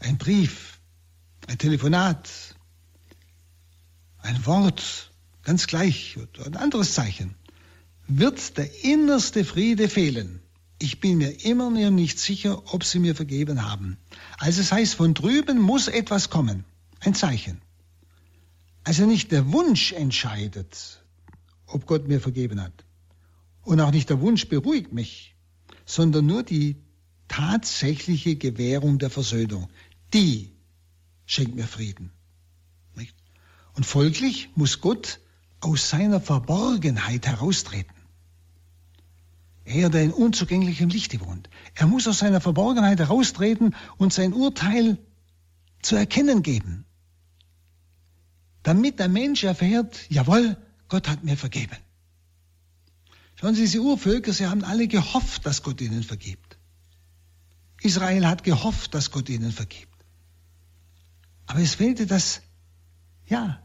[0.00, 0.80] ein Brief,
[1.46, 2.28] ein Telefonat,
[4.18, 5.12] ein Wort,
[5.44, 7.36] ganz gleich, ein anderes Zeichen,
[8.08, 10.40] wird der innerste Friede fehlen.
[10.80, 13.96] Ich bin mir immer noch nicht sicher, ob sie mir vergeben haben.
[14.38, 16.64] Also es heißt, von drüben muss etwas kommen,
[16.98, 17.62] ein Zeichen.
[18.82, 21.04] Also nicht der Wunsch entscheidet,
[21.66, 22.84] ob Gott mir vergeben hat.
[23.62, 25.36] Und auch nicht der Wunsch beruhigt mich,
[25.86, 26.82] sondern nur die
[27.32, 29.68] tatsächliche Gewährung der Versöhnung.
[30.12, 30.52] Die
[31.24, 32.12] schenkt mir Frieden.
[33.74, 35.18] Und folglich muss Gott
[35.60, 37.96] aus seiner Verborgenheit heraustreten.
[39.64, 41.48] Er, der in unzugänglichem Lichte wohnt.
[41.74, 44.98] Er muss aus seiner Verborgenheit heraustreten und sein Urteil
[45.80, 46.84] zu erkennen geben.
[48.62, 51.78] Damit der Mensch erfährt, jawohl, Gott hat mir vergeben.
[53.36, 56.51] Schauen Sie, diese Urvölker, sie haben alle gehofft, dass Gott ihnen vergibt.
[57.82, 59.88] Israel hat gehofft, dass Gott ihnen vergibt.
[61.46, 62.42] Aber es fehlte das,
[63.26, 63.60] ja,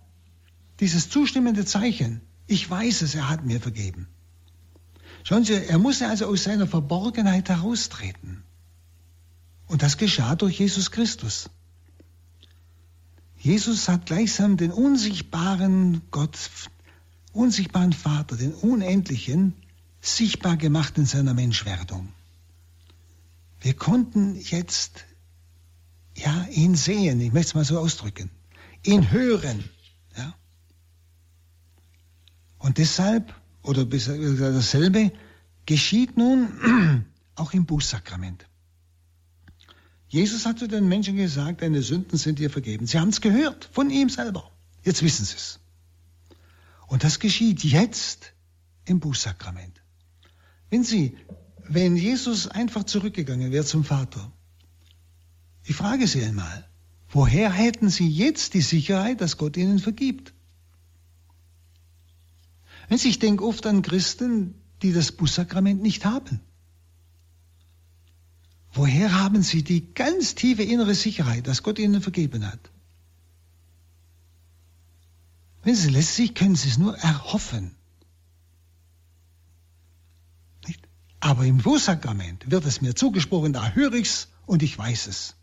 [0.80, 2.22] dieses zustimmende Zeichen.
[2.48, 4.08] Ich weiß es, er hat mir vergeben.
[5.24, 8.44] Schauen Sie, er musste also aus seiner Verborgenheit heraustreten.
[9.68, 11.50] Und das geschah durch Jesus Christus.
[13.38, 16.38] Jesus hat gleichsam den unsichtbaren Gott,
[17.34, 19.54] unsichtbaren Vater, den Unendlichen,
[20.02, 22.14] sichtbar gemacht in seiner Menschwerdung.
[23.68, 25.04] Wir konnten jetzt
[26.16, 28.32] ja, ihn sehen, ich möchte es mal so ausdrücken,
[28.82, 29.62] ihn hören.
[30.16, 30.34] Ja.
[32.60, 35.12] Und deshalb, oder dasselbe,
[35.66, 38.48] geschieht nun auch im Bußsakrament.
[40.08, 42.88] Jesus hat zu den Menschen gesagt, deine Sünden sind dir vergeben.
[42.88, 44.50] Sie haben es gehört von ihm selber.
[44.86, 45.60] Jetzt wissen sie es.
[46.88, 48.32] Und das geschieht jetzt
[48.86, 49.82] im Bußsakrament.
[50.70, 51.18] Wenn Sie,
[51.70, 54.32] wenn Jesus einfach zurückgegangen wäre zum Vater,
[55.64, 56.68] ich frage Sie einmal,
[57.10, 60.34] woher hätten Sie jetzt die Sicherheit, dass Gott Ihnen vergibt?
[62.88, 66.40] Wenn Sie, ich denke oft an Christen, die das Bußsakrament nicht haben.
[68.72, 72.72] Woher haben Sie die ganz tiefe innere Sicherheit, dass Gott Ihnen vergeben hat?
[75.64, 77.77] Wenn Sie letztlich können Sie es nur erhoffen.
[81.28, 85.36] Aber im Bußsakrament wird es mir zugesprochen, da höre ich es und ich weiß es.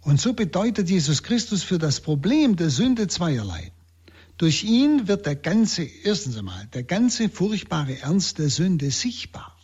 [0.00, 3.72] Und so bedeutet Jesus Christus für das Problem der Sünde zweierlei.
[4.38, 9.58] Durch ihn wird der ganze, erstens einmal, der ganze furchtbare Ernst der Sünde sichtbar.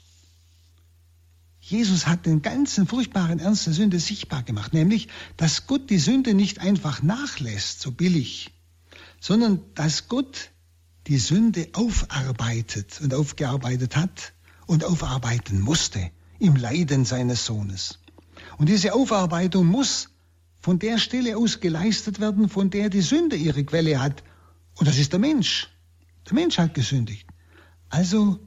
[1.61, 6.35] Jesus hat den ganzen furchtbaren Ernst der Sünde sichtbar gemacht, nämlich, dass Gott die Sünde
[6.35, 8.50] nicht einfach nachlässt, so billig,
[9.20, 10.50] sondern dass Gott
[11.07, 14.33] die Sünde aufarbeitet und aufgearbeitet hat
[14.71, 17.99] und aufarbeiten musste im Leiden seines Sohnes.
[18.57, 20.11] Und diese Aufarbeitung muss
[20.61, 24.23] von der Stelle aus geleistet werden, von der die Sünde ihre Quelle hat.
[24.77, 25.69] Und das ist der Mensch.
[26.27, 27.27] Der Mensch hat gesündigt.
[27.89, 28.39] Also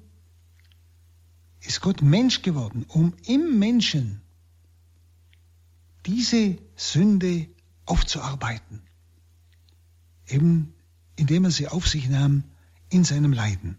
[1.59, 4.21] ist Gott Mensch geworden, um im Menschen
[6.05, 7.49] diese Sünde
[7.85, 8.81] aufzuarbeiten.
[10.25, 10.73] Eben
[11.17, 12.45] indem er sie auf sich nahm
[12.89, 13.77] in seinem Leiden.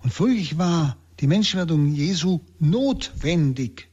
[0.00, 3.88] Und folglich war die Menschwerdung Jesu notwendig.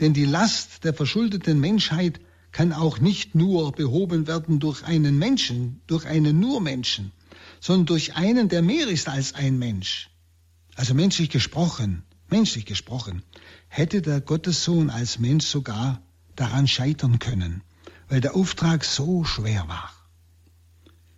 [0.00, 2.20] Denn die Last der verschuldeten Menschheit
[2.52, 7.12] kann auch nicht nur behoben werden durch einen Menschen, durch einen nur Menschen,
[7.60, 10.10] sondern durch einen, der mehr ist als ein Mensch.
[10.74, 13.22] Also menschlich gesprochen, menschlich gesprochen,
[13.68, 16.02] hätte der Gottessohn als Mensch sogar
[16.34, 17.62] daran scheitern können,
[18.08, 19.92] weil der Auftrag so schwer war.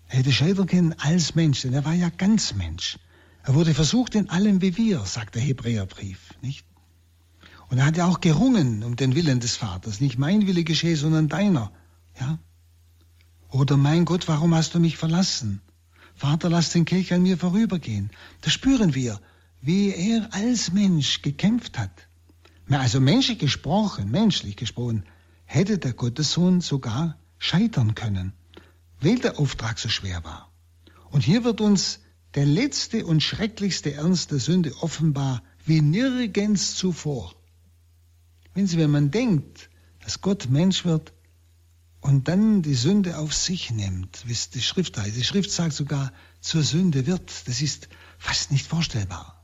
[0.08, 2.98] Er hätte scheitern können als Mensch, denn er war ja ganz Mensch.
[3.44, 6.64] Er wurde versucht in allem wie wir, sagt der Hebräerbrief, nicht?
[7.68, 10.00] Und er hat ja auch gerungen um den Willen des Vaters.
[10.00, 11.72] Nicht mein Wille geschehe, sondern deiner.
[12.20, 12.38] Ja?
[13.48, 15.62] Oder mein Gott, warum hast du mich verlassen?
[16.14, 18.10] Vater, lass den Kelch an mir vorübergehen.
[18.42, 19.18] Da spüren wir,
[19.62, 22.08] wie er als Mensch gekämpft hat.
[22.68, 25.04] Also menschlich gesprochen, menschlich gesprochen,
[25.46, 28.34] hätte der Gottessohn sogar scheitern können,
[29.00, 30.52] weil der Auftrag so schwer war.
[31.10, 32.00] Und hier wird uns
[32.34, 37.34] der letzte und schrecklichste Ernst der Sünde offenbar wie nirgends zuvor.
[38.54, 41.12] Wenn Sie, wenn man denkt, dass Gott Mensch wird
[42.00, 45.74] und dann die Sünde auf sich nimmt, wie es die Schrift heißt, die Schrift sagt
[45.74, 49.42] sogar, zur Sünde wird, das ist fast nicht vorstellbar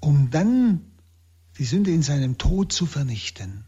[0.00, 0.80] um dann
[1.58, 3.64] die Sünde in seinem Tod zu vernichten.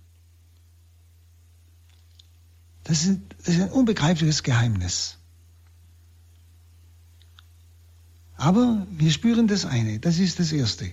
[2.85, 5.18] Das ist, das ist ein unbegreifliches Geheimnis.
[8.42, 10.90] Aber wir spüren das eine, das ist das Erste.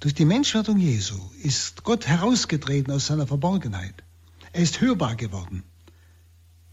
[0.00, 3.94] Durch die Menschwerdung Jesu ist Gott herausgetreten aus seiner Verborgenheit.
[4.52, 5.62] Er ist hörbar geworden.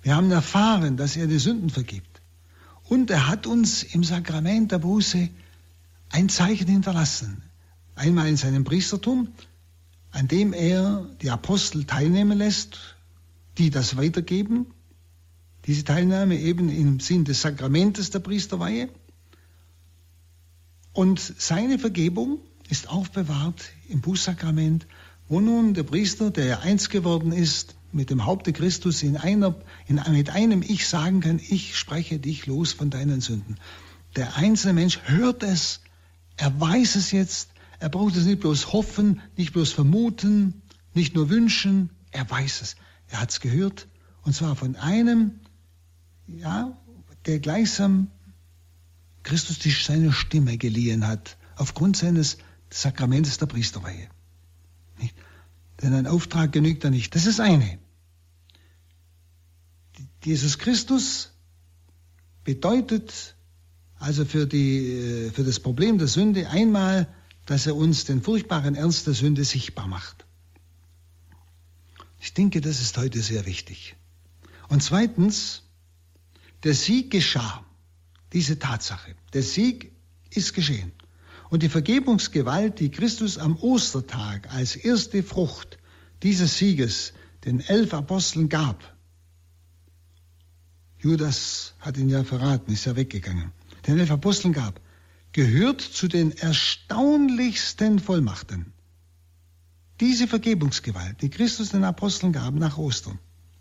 [0.02, 2.22] Wir haben erfahren, dass er die Sünden vergibt.
[2.84, 5.30] Und er hat uns im Sakrament der Buße
[6.10, 7.42] ein Zeichen hinterlassen.
[7.96, 9.30] Einmal in seinem Priestertum,
[10.12, 12.98] an dem er die Apostel teilnehmen lässt,
[13.58, 14.66] die das weitergeben.
[15.68, 18.90] Diese Teilnahme eben im Sinn des Sakramentes der Priesterweihe.
[20.98, 24.88] Und seine Vergebung ist aufbewahrt im Bußsakrament,
[25.28, 29.54] wo nun der Priester, der ja eins geworden ist, mit dem Haupte Christus in einer,
[29.86, 33.58] in, mit einem Ich sagen kann, ich spreche dich los von deinen Sünden.
[34.16, 35.82] Der einzelne Mensch hört es,
[36.36, 40.64] er weiß es jetzt, er braucht es nicht bloß hoffen, nicht bloß vermuten,
[40.96, 41.92] nicht nur wünschen.
[42.10, 42.76] Er weiß es.
[43.10, 43.88] Er hat es gehört.
[44.24, 45.42] Und zwar von einem,
[46.26, 46.76] ja,
[47.28, 48.08] der gleichsam
[49.28, 52.38] Christus die, seine Stimme geliehen hat, aufgrund seines
[52.70, 54.10] Sakramentes der Priesterweihe.
[55.00, 55.16] Nicht?
[55.82, 57.13] Denn ein Auftrag genügt da nicht.
[57.13, 57.78] Das ist eine.
[60.23, 61.32] Jesus Christus
[62.44, 63.36] bedeutet
[64.00, 67.08] also für, die, äh, für das Problem der Sünde einmal
[67.48, 70.25] dass er uns den furchtbaren Ernst der Sünde sichtbar macht.
[72.19, 73.96] Ich denke, das ist heute sehr wichtig.
[74.67, 75.63] Und zweitens,
[76.63, 77.65] der Sieg geschah,
[78.34, 79.15] diese Tatsache.
[79.34, 79.92] Der Sieg
[80.30, 80.92] ist geschehen.
[81.50, 85.78] Und die Vergebungsgewalt, die Christus am Ostertag als erste Frucht
[86.23, 87.13] dieses Sieges
[87.46, 88.96] den elf Aposteln gab,
[91.00, 93.52] Judas hat ihn ja verraten, ist ja weggegangen,
[93.86, 94.82] den elf Aposteln gab,
[95.32, 98.73] gehört zu den erstaunlichsten Vollmachten,
[100.00, 103.19] Diese Vergebungsgewalt, die Christus den Aposteln gab nach Ostern,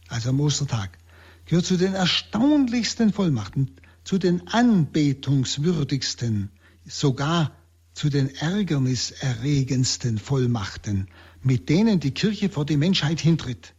[0.08, 0.98] also am Ostertag,
[1.46, 3.76] gehört zu den erstaunlichsten Vollmachten,
[4.06, 6.50] zu den anbetungswürdigsten,
[6.84, 7.50] sogar
[7.92, 11.08] zu den ärgerniserregendsten Vollmachten,
[11.42, 13.74] mit denen die Kirche vor die Menschheit hintritt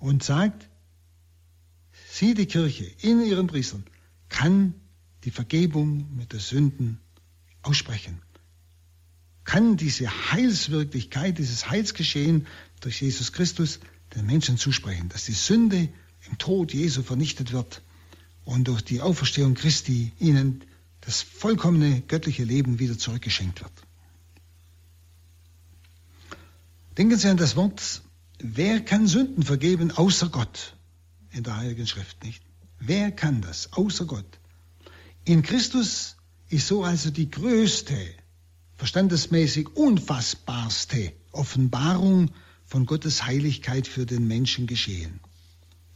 [0.00, 0.68] und sagt,
[2.10, 3.84] sie, die Kirche, in ihren Priestern,
[4.28, 4.74] kann
[5.22, 6.98] die Vergebung mit der Sünden
[7.62, 8.20] aussprechen.
[9.44, 12.48] Kann diese Heilswirklichkeit, dieses Heilsgeschehen
[12.80, 13.78] durch Jesus Christus
[14.16, 15.88] den Menschen zusprechen, dass die Sünde
[16.28, 17.82] im Tod Jesu vernichtet wird
[18.46, 20.64] und durch die Auferstehung Christi ihnen
[21.02, 23.72] das vollkommene göttliche Leben wieder zurückgeschenkt wird.
[26.96, 28.02] Denken Sie an das Wort,
[28.38, 30.74] wer kann Sünden vergeben außer Gott
[31.32, 32.42] in der Heiligen Schrift, nicht?
[32.78, 34.38] Wer kann das außer Gott?
[35.24, 36.16] In Christus
[36.48, 37.98] ist so also die größte,
[38.76, 42.30] verstandesmäßig unfassbarste Offenbarung
[42.64, 45.18] von Gottes Heiligkeit für den Menschen geschehen.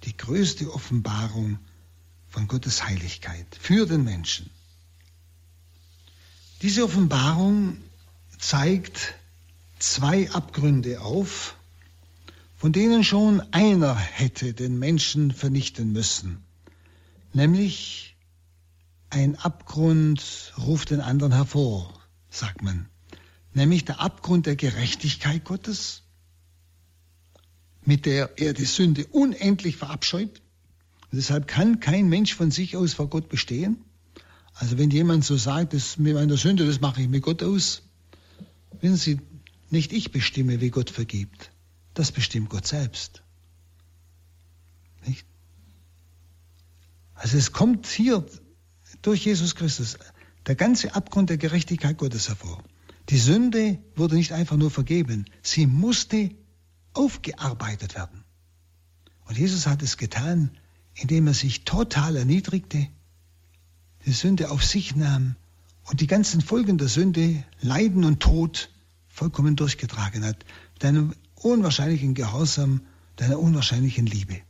[0.05, 1.61] Die größte Offenbarung
[2.31, 4.51] von Gottes Heiligkeit für den Menschen.
[6.63, 7.79] Diese Offenbarung
[8.39, 9.15] zeigt
[9.79, 11.57] zwei Abgründe auf,
[12.57, 16.45] von denen schon einer hätte den Menschen vernichten müssen.
[17.33, 18.17] Nämlich
[19.09, 21.93] ein Abgrund ruft den anderen hervor,
[22.29, 22.89] sagt man.
[23.53, 26.03] Nämlich der Abgrund der Gerechtigkeit Gottes,
[27.85, 30.43] mit der er die Sünde unendlich verabscheut.
[31.11, 33.85] Und deshalb kann kein Mensch von sich aus vor Gott bestehen.
[34.55, 37.83] Also wenn jemand so sagt, das mit meiner Sünde, das mache ich mit Gott aus.
[38.81, 39.21] Wissen Sie,
[39.71, 41.51] nicht ich bestimme, wie Gott vergibt.
[41.95, 43.23] Das bestimmt Gott selbst.
[45.07, 45.27] Nicht?
[47.15, 48.25] Also es kommt hier
[49.03, 49.99] durch Jesus Christus
[50.47, 52.63] der ganze Abgrund der Gerechtigkeit Gottes hervor.
[53.09, 56.31] Die Sünde wurde nicht einfach nur vergeben, sie musste
[56.93, 58.25] aufgearbeitet werden.
[59.25, 60.51] Und Jesus hat es getan,
[61.01, 62.89] indem er sich total erniedrigte,
[64.05, 65.37] die Sünde auf sich nahm
[65.85, 68.71] und die ganzen Folgen der Sünde, Leiden und Tod,
[69.09, 70.45] vollkommen durchgetragen hat.
[70.75, 72.83] Mit einem unwahrscheinlichen Gehorsam,
[73.17, 74.41] deiner unwahrscheinlichen Liebe.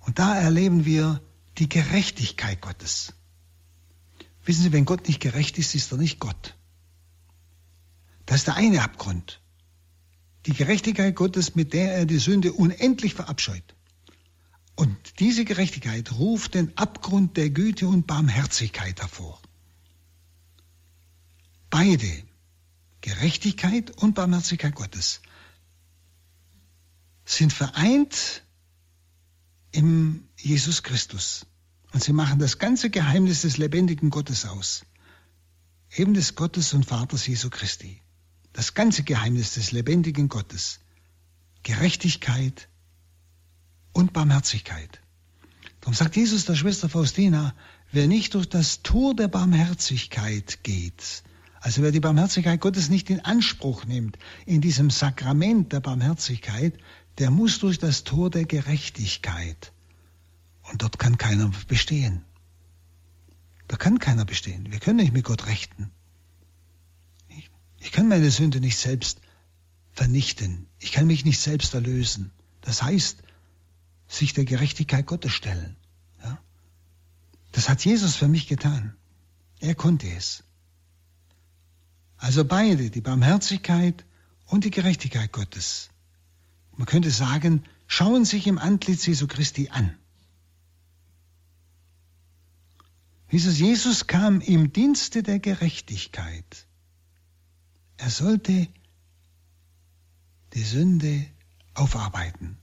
[0.00, 1.20] Und da erleben wir
[1.58, 3.14] die Gerechtigkeit Gottes.
[4.44, 6.56] Wissen Sie, wenn Gott nicht gerecht ist, ist er nicht Gott.
[8.26, 9.40] Das ist der eine Abgrund.
[10.46, 13.75] Die Gerechtigkeit Gottes, mit der er die Sünde unendlich verabscheut.
[14.76, 19.40] Und diese Gerechtigkeit ruft den Abgrund der Güte und Barmherzigkeit hervor.
[21.70, 22.22] Beide,
[23.00, 25.22] Gerechtigkeit und Barmherzigkeit Gottes,
[27.24, 28.42] sind vereint
[29.72, 31.46] im Jesus Christus.
[31.92, 34.84] Und sie machen das ganze Geheimnis des lebendigen Gottes aus.
[35.94, 38.02] Eben des Gottes und Vaters Jesu Christi.
[38.52, 40.80] Das ganze Geheimnis des lebendigen Gottes.
[41.62, 42.68] Gerechtigkeit
[43.96, 45.00] und Barmherzigkeit.
[45.80, 47.54] Darum sagt Jesus der Schwester Faustina,
[47.92, 51.22] wer nicht durch das Tor der Barmherzigkeit geht,
[51.60, 56.78] also wer die Barmherzigkeit Gottes nicht in Anspruch nimmt, in diesem Sakrament der Barmherzigkeit,
[57.16, 59.72] der muss durch das Tor der Gerechtigkeit.
[60.70, 62.22] Und dort kann keiner bestehen.
[63.66, 64.70] Da kann keiner bestehen.
[64.70, 65.90] Wir können nicht mit Gott rechten.
[67.80, 69.20] Ich kann meine Sünde nicht selbst
[69.92, 70.66] vernichten.
[70.78, 72.30] Ich kann mich nicht selbst erlösen.
[72.60, 73.22] Das heißt,
[74.08, 75.76] sich der Gerechtigkeit Gottes stellen.
[76.22, 76.38] Ja?
[77.52, 78.94] Das hat Jesus für mich getan.
[79.60, 80.44] Er konnte es.
[82.18, 84.04] Also beide, die Barmherzigkeit
[84.46, 85.90] und die Gerechtigkeit Gottes.
[86.76, 89.96] Man könnte sagen, schauen sich im Antlitz Jesu Christi an.
[93.30, 96.66] Jesus, Jesus kam im Dienste der Gerechtigkeit.
[97.96, 98.68] Er sollte
[100.54, 101.26] die Sünde
[101.74, 102.58] aufarbeiten.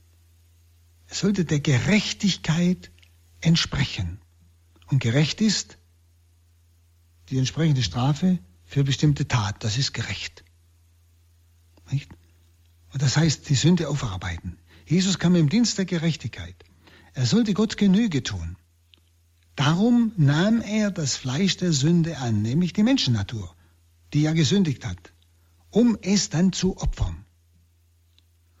[1.14, 2.90] Sollte der Gerechtigkeit
[3.40, 4.18] entsprechen.
[4.88, 5.78] Und gerecht ist
[7.28, 9.62] die entsprechende Strafe für bestimmte Tat.
[9.62, 10.44] Das ist gerecht.
[11.90, 12.10] Nicht?
[12.92, 14.58] Und das heißt, die Sünde aufarbeiten.
[14.86, 16.56] Jesus kam im Dienst der Gerechtigkeit.
[17.12, 18.56] Er sollte Gott Genüge tun.
[19.56, 23.54] Darum nahm er das Fleisch der Sünde an, nämlich die Menschennatur,
[24.12, 25.12] die ja gesündigt hat,
[25.70, 27.24] um es dann zu opfern.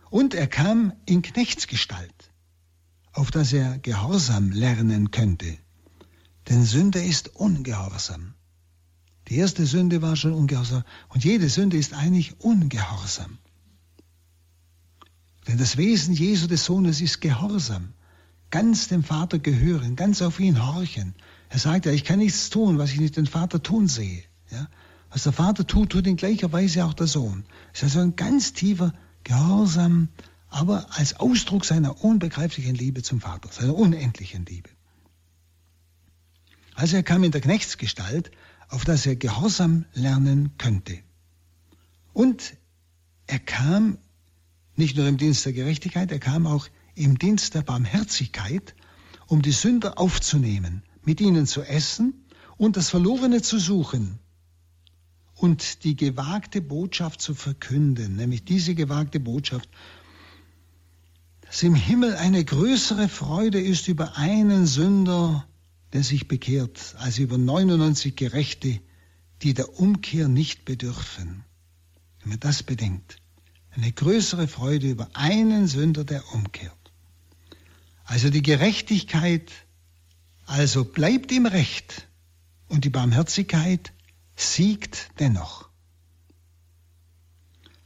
[0.08, 2.23] Und er kam in Knechtsgestalt,
[3.14, 5.56] auf dass er Gehorsam lernen könnte.
[6.48, 8.34] Denn Sünde ist Ungehorsam.
[9.28, 13.38] Die erste Sünde war schon Ungehorsam und jede Sünde ist eigentlich Ungehorsam.
[15.48, 17.94] Denn das Wesen Jesu des Sohnes ist Gehorsam
[18.54, 21.16] ganz dem Vater gehören, ganz auf ihn horchen.
[21.48, 24.22] Er sagt ja, ich kann nichts tun, was ich nicht den Vater tun sehe.
[24.48, 24.68] Ja?
[25.10, 27.46] Was der Vater tut, tut in gleicher Weise auch der Sohn.
[27.72, 28.92] Es ist also ein ganz tiefer
[29.24, 30.08] Gehorsam,
[30.54, 34.70] aber als Ausdruck seiner unbegreiflichen Liebe zum Vater, seiner unendlichen Liebe.
[36.76, 38.30] Also er kam in der Knechtsgestalt,
[38.68, 41.00] auf das er Gehorsam lernen könnte.
[42.12, 42.54] Und
[43.26, 43.98] er kam
[44.76, 48.76] nicht nur im Dienst der Gerechtigkeit, er kam auch im Dienst der Barmherzigkeit,
[49.26, 52.26] um die Sünder aufzunehmen, mit ihnen zu essen
[52.56, 54.20] und das Verlorene zu suchen
[55.34, 59.68] und die gewagte Botschaft zu verkünden, nämlich diese gewagte Botschaft,
[61.54, 65.46] dass im Himmel eine größere Freude ist über einen Sünder,
[65.92, 68.80] der sich bekehrt, als über 99 Gerechte,
[69.40, 71.44] die der Umkehr nicht bedürfen.
[72.18, 73.18] Wenn man das bedenkt,
[73.70, 76.92] eine größere Freude über einen Sünder, der umkehrt.
[78.02, 79.52] Also die Gerechtigkeit,
[80.46, 82.08] also bleibt im Recht
[82.66, 83.92] und die Barmherzigkeit
[84.34, 85.68] siegt dennoch.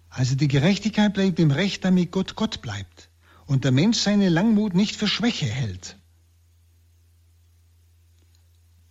[0.08, 3.07] Also die Gerechtigkeit bleibt im Recht, damit Gott Gott bleibt
[3.48, 5.96] und der Mensch seine Langmut nicht für Schwäche hält.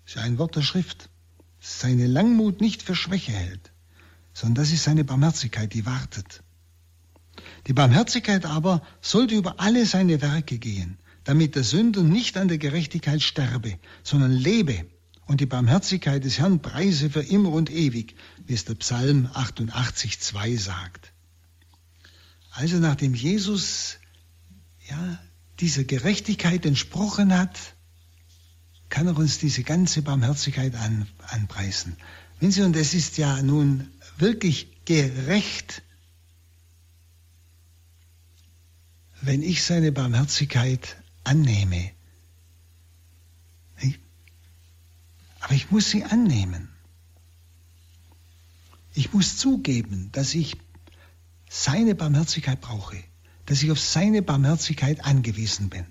[0.04, 1.10] Das ist ein Wort der Schrift.
[1.60, 3.72] Seine Langmut nicht für Schwäche hält,
[4.34, 6.42] sondern das ist seine Barmherzigkeit, die wartet.
[7.68, 12.58] Die Barmherzigkeit aber sollte über alle seine Werke gehen, damit der Sünder nicht an der
[12.58, 14.88] Gerechtigkeit sterbe, sondern lebe
[15.28, 18.16] und die Barmherzigkeit des Herrn preise für immer und ewig,
[18.48, 21.14] wie es der Psalm 88, 2 sagt.
[22.54, 24.00] Also nachdem Jesus
[24.90, 25.20] ja,
[25.60, 27.58] dieser Gerechtigkeit entsprochen hat,
[28.90, 31.98] kann er uns diese ganze Barmherzigkeit an, anpreisen.
[32.40, 35.82] Wenn Sie, und es ist ja nun wirklich gerecht,
[39.22, 41.92] wenn ich seine Barmherzigkeit annehme.
[45.48, 46.68] Aber ich muss sie annehmen.
[48.94, 50.58] Ich muss zugeben, dass ich
[51.50, 53.02] seine Barmherzigkeit brauche,
[53.48, 55.86] dass ich auf seine Barmherzigkeit angewiesen bin,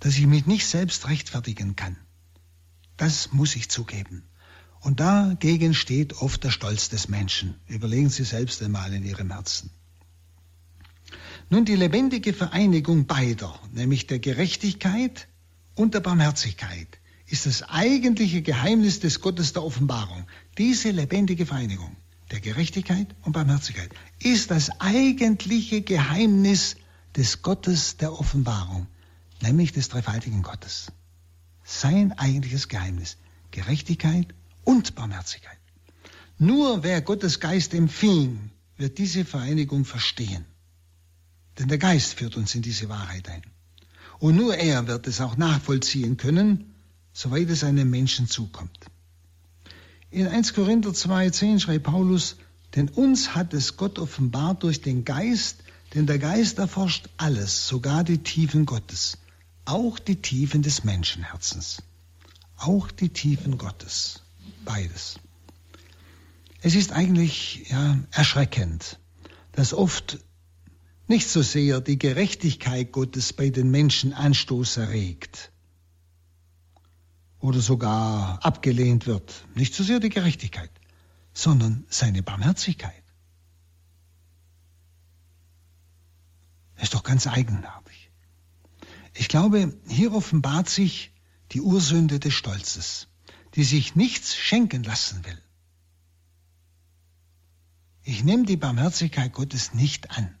[0.00, 1.96] dass ich mich nicht selbst rechtfertigen kann.
[2.96, 4.24] Das muss ich zugeben.
[4.80, 7.54] Und dagegen steht oft der Stolz des Menschen.
[7.66, 9.70] Überlegen Sie selbst einmal in Ihrem Herzen.
[11.50, 15.28] Nun die lebendige Vereinigung beider, nämlich der Gerechtigkeit
[15.74, 20.26] und der Barmherzigkeit, ist das eigentliche Geheimnis des Gottes der Offenbarung.
[20.56, 21.94] Diese lebendige Vereinigung
[22.30, 26.76] der Gerechtigkeit und Barmherzigkeit ist das eigentliche Geheimnis
[27.16, 28.86] des Gottes der Offenbarung,
[29.40, 30.92] nämlich des dreifaltigen Gottes.
[31.64, 33.16] Sein eigentliches Geheimnis,
[33.50, 35.58] Gerechtigkeit und Barmherzigkeit.
[36.38, 40.44] Nur wer Gottes Geist empfing, wird diese Vereinigung verstehen.
[41.58, 43.42] Denn der Geist führt uns in diese Wahrheit ein.
[44.20, 46.74] Und nur er wird es auch nachvollziehen können,
[47.12, 48.78] soweit es einem Menschen zukommt.
[50.10, 52.36] In 1 Korinther 2,10 schreibt Paulus,
[52.74, 55.58] denn uns hat es Gott offenbart durch den Geist,
[55.94, 59.18] denn der Geist erforscht alles, sogar die Tiefen Gottes,
[59.66, 61.82] auch die Tiefen des Menschenherzens,
[62.56, 64.22] auch die Tiefen Gottes,
[64.64, 65.18] beides.
[66.62, 68.98] Es ist eigentlich ja, erschreckend,
[69.52, 70.18] dass oft
[71.06, 75.52] nicht so sehr die Gerechtigkeit Gottes bei den Menschen Anstoß erregt
[77.40, 79.46] oder sogar abgelehnt wird.
[79.54, 80.70] Nicht so sehr die Gerechtigkeit,
[81.32, 83.02] sondern seine Barmherzigkeit.
[86.80, 88.10] Ist doch ganz eigenartig.
[89.14, 91.12] Ich glaube, hier offenbart sich
[91.52, 93.08] die Ursünde des Stolzes,
[93.54, 95.42] die sich nichts schenken lassen will.
[98.02, 100.34] Ich nehme die Barmherzigkeit Gottes nicht an.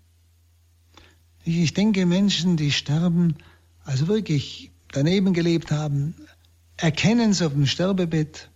[1.44, 3.36] Ich denke, Menschen, die sterben,
[3.84, 6.14] also wirklich daneben gelebt haben,
[6.78, 8.48] erkennen es auf dem Sterbebett,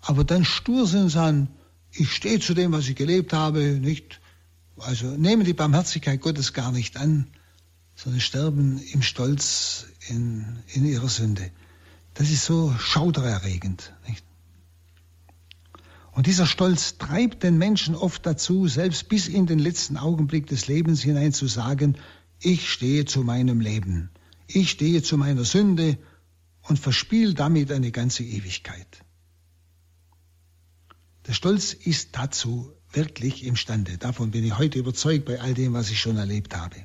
[0.00, 1.48] aber dann stur sind und sagen,
[1.92, 4.20] ich stehe zu dem, was ich gelebt habe, nicht,
[4.76, 7.28] also nehmen die Barmherzigkeit Gottes gar nicht an,
[7.94, 11.50] sondern sterben im Stolz in, in ihrer Sünde.
[12.14, 13.92] Das ist so schaudererregend.
[14.08, 14.24] Nicht?
[16.12, 20.66] Und dieser Stolz treibt den Menschen oft dazu, selbst bis in den letzten Augenblick des
[20.66, 21.96] Lebens hinein zu sagen,
[22.40, 24.10] ich stehe zu meinem Leben,
[24.46, 25.96] ich stehe zu meiner Sünde
[26.62, 29.04] und verspiele damit eine ganze Ewigkeit.
[31.26, 33.98] Der Stolz ist dazu wirklich imstande.
[33.98, 36.76] Davon bin ich heute überzeugt bei all dem, was ich schon erlebt habe.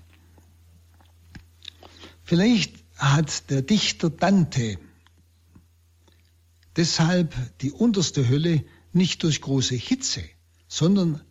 [2.24, 4.80] Vielleicht hat der Dichter Dante
[6.76, 8.64] deshalb die unterste Hölle
[8.94, 10.24] nicht durch große Hitze,
[10.68, 11.22] sondern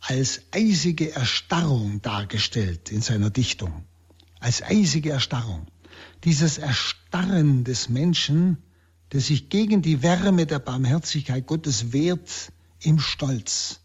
[0.00, 3.84] als eisige Erstarrung dargestellt in seiner Dichtung.
[4.40, 5.66] Als eisige Erstarrung.
[6.24, 8.58] Dieses Erstarren des Menschen,
[9.12, 13.80] der sich gegen die Wärme der Barmherzigkeit Gottes wehrt im Stolz.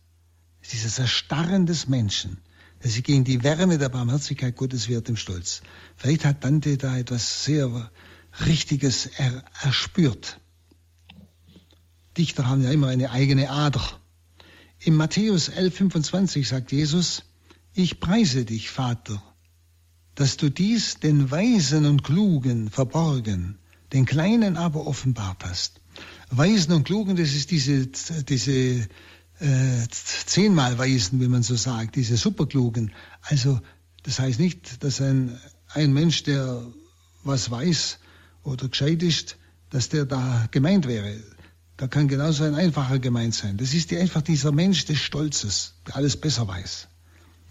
[0.72, 2.38] Dieses Erstarren des Menschen,
[2.80, 5.61] dass sie gegen die Wärme der Barmherzigkeit Gottes wird im Stolz.
[5.95, 7.91] Vielleicht hat Dante da etwas sehr
[8.45, 10.39] Richtiges er, erspürt.
[12.18, 13.82] Dichter haben ja immer eine eigene Ader.
[14.80, 17.24] Im Matthäus 11,25 sagt Jesus,
[17.74, 19.22] ich preise dich, Vater,
[20.18, 23.59] dass du dies den Weisen und Klugen verborgen,
[23.93, 25.80] den Kleinen aber offenbart hast.
[26.32, 28.51] Weisen und Klugen, das ist diese, diese
[29.39, 32.93] äh, zehnmal Weisen, wie man so sagt, diese Superklugen.
[33.22, 33.61] Also
[34.01, 35.39] das heißt nicht, dass ein,
[35.70, 36.63] ein Mensch, der
[37.24, 37.99] was weiß
[38.43, 39.38] oder gescheit ist,
[39.70, 41.22] dass der da gemeint wäre.
[41.78, 43.57] Da kann genauso ein einfacher gemeint sein.
[43.57, 46.88] Das ist einfach dieser Mensch des Stolzes, der alles besser weiß.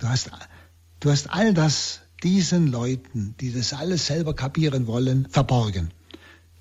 [0.00, 0.32] Du hast,
[0.98, 5.92] du hast all das diesen Leuten, die das alles selber kapieren wollen, verborgen.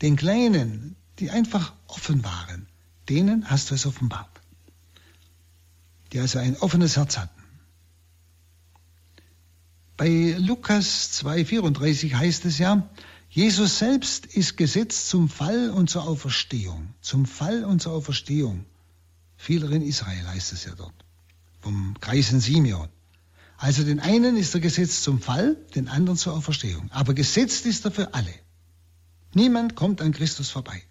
[0.02, 2.68] Den Kleinen, die einfach offen waren,
[3.10, 4.42] denen hast du es offenbart.
[6.12, 7.44] Die also ein offenes Herz hatten.
[9.98, 12.90] Bei Lukas 2,34 heißt es ja,
[13.30, 16.94] Jesus selbst ist gesetzt zum Fall und zur Auferstehung.
[17.02, 18.66] Zum Fall und zur Auferstehung.
[19.38, 20.94] Vieler in Israel heißt es ja dort.
[21.62, 22.90] Vom Kreisen Simeon.
[23.58, 26.92] Also den einen ist er gesetzt zum Fall, den anderen zur Auferstehung.
[26.92, 28.34] Aber gesetzt ist er für alle.
[29.34, 30.82] Niemand kommt an Christus vorbei.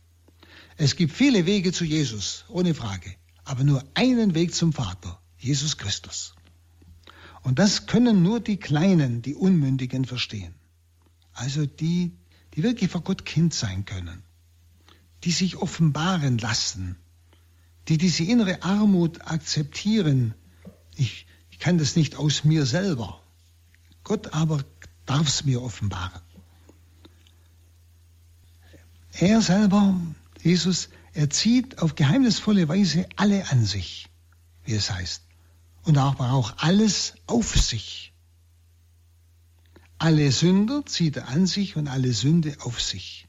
[0.76, 5.76] Es gibt viele Wege zu Jesus, ohne Frage, aber nur einen Weg zum Vater, Jesus
[5.76, 6.34] Christus.
[7.42, 10.54] Und das können nur die Kleinen, die Unmündigen verstehen.
[11.32, 12.12] Also die,
[12.54, 14.22] die wirklich vor Gott Kind sein können,
[15.24, 16.96] die sich offenbaren lassen,
[17.88, 20.34] die diese innere Armut akzeptieren.
[20.96, 23.22] Ich, ich kann das nicht aus mir selber.
[24.02, 24.64] Gott aber
[25.06, 26.20] darf es mir offenbaren.
[29.12, 29.94] Er selber,
[30.42, 34.08] Jesus, er zieht auf geheimnisvolle Weise alle an sich,
[34.64, 35.22] wie es heißt,
[35.84, 38.12] und aber auch alles auf sich.
[39.98, 43.28] Alle Sünder zieht er an sich und alle Sünde auf sich.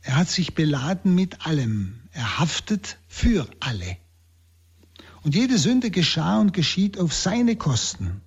[0.00, 2.00] Er hat sich beladen mit allem.
[2.12, 3.98] Er haftet für alle.
[5.28, 8.22] Und jede Sünde geschah und geschieht auf seine Kosten.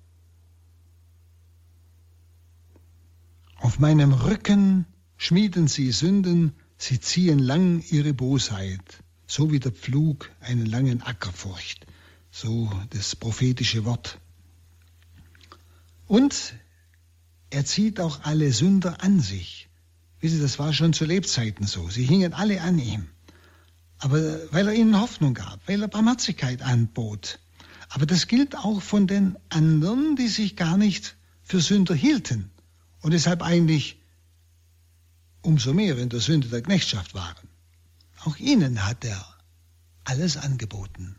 [3.56, 4.86] Auf meinem Rücken
[5.16, 11.32] schmieden sie Sünden, sie ziehen lang ihre Bosheit, so wie der Pflug einen langen Acker
[11.32, 11.86] furcht,
[12.30, 14.20] so das prophetische Wort.
[16.06, 16.54] Und
[17.50, 19.68] er zieht auch alle Sünder an sich.
[20.20, 21.88] Wissen Sie, das war schon zu Lebzeiten so.
[21.88, 23.08] Sie hingen alle an ihm.
[24.02, 27.38] Aber weil er ihnen Hoffnung gab, weil er Barmherzigkeit anbot.
[27.88, 32.50] Aber das gilt auch von den anderen, die sich gar nicht für Sünder hielten
[33.00, 34.00] und deshalb eigentlich
[35.40, 37.48] umso mehr in der Sünde der Knechtschaft waren.
[38.24, 39.24] Auch ihnen hat er
[40.02, 41.14] alles angeboten.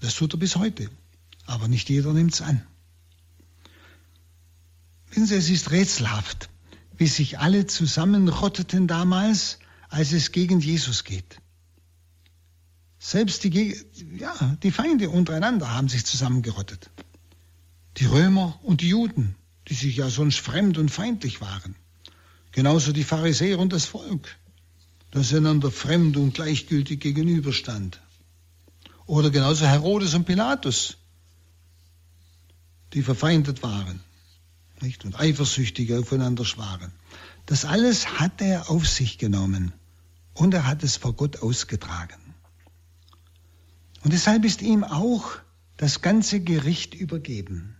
[0.00, 0.88] Das tut er bis heute,
[1.46, 2.64] aber nicht jeder nimmt es an.
[5.08, 6.48] Wissen Sie, es ist rätselhaft,
[6.96, 9.58] wie sich alle zusammenrotteten damals,
[9.90, 11.40] als es gegen Jesus geht.
[12.98, 13.76] Selbst die,
[14.18, 16.90] ja, die Feinde untereinander haben sich zusammengerottet.
[17.96, 19.34] Die Römer und die Juden,
[19.68, 21.74] die sich ja sonst fremd und feindlich waren.
[22.52, 24.36] Genauso die Pharisäer und das Volk,
[25.10, 28.00] das einander fremd und gleichgültig gegenüberstand.
[29.06, 30.98] Oder genauso Herodes und Pilatus,
[32.92, 34.00] die verfeindet waren
[34.82, 35.04] nicht?
[35.04, 36.92] und eifersüchtig aufeinander schwaren.
[37.46, 39.72] Das alles hat er auf sich genommen
[40.34, 42.34] und er hat es vor Gott ausgetragen.
[44.02, 45.38] Und deshalb ist ihm auch
[45.76, 47.76] das ganze Gericht übergeben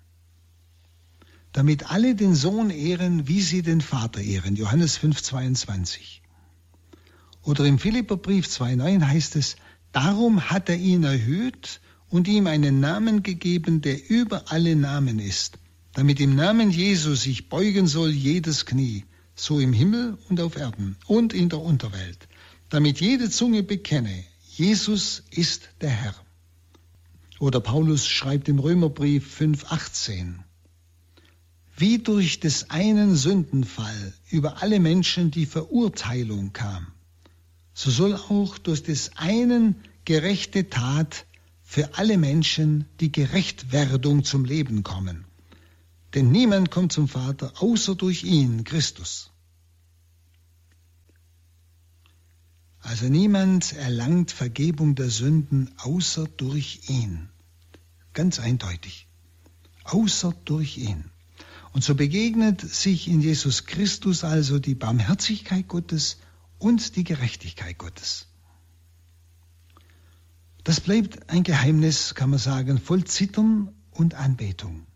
[1.53, 4.57] damit alle den Sohn ehren, wie sie den Vater ehren.
[4.57, 6.23] Johannes 5, 22.
[7.43, 9.57] Oder im Philipperbrief 2,9 heißt es,
[9.93, 15.59] darum hat er ihn erhöht und ihm einen Namen gegeben, der über alle Namen ist,
[15.95, 20.97] damit im Namen Jesu sich beugen soll jedes Knie, so im Himmel und auf Erden
[21.07, 22.29] und in der Unterwelt,
[22.71, 24.25] damit jede Zunge bekenne,
[24.57, 26.15] Jesus ist der Herr.
[27.39, 30.37] Oder Paulus schreibt im Römerbrief 5,18,
[31.77, 36.87] wie durch des einen Sündenfall über alle Menschen die Verurteilung kam,
[37.75, 41.27] so soll auch durch des einen gerechte Tat
[41.63, 45.25] für alle Menschen die Gerechtwerdung zum Leben kommen.
[46.15, 49.30] Denn niemand kommt zum Vater außer durch ihn, Christus.
[52.83, 57.29] Also niemand erlangt Vergebung der Sünden außer durch ihn.
[58.15, 59.07] Ganz eindeutig.
[59.85, 61.11] Außer durch ihn.
[61.73, 66.17] Und so begegnet sich in Jesus Christus also die Barmherzigkeit Gottes
[66.59, 68.27] und die Gerechtigkeit Gottes.
[70.65, 74.87] Das bleibt ein Geheimnis, kann man sagen, voll Zittern und Anbetung.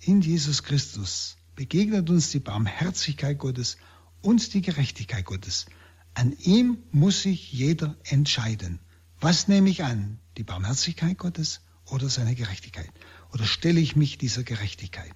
[0.00, 3.76] In Jesus Christus begegnet uns die Barmherzigkeit Gottes
[4.22, 5.66] und die Gerechtigkeit Gottes.
[6.14, 8.80] An ihm muss sich jeder entscheiden.
[9.20, 10.18] Was nehme ich an?
[10.36, 12.90] Die Barmherzigkeit Gottes oder seine Gerechtigkeit?
[13.32, 15.14] Oder stelle ich mich dieser Gerechtigkeit?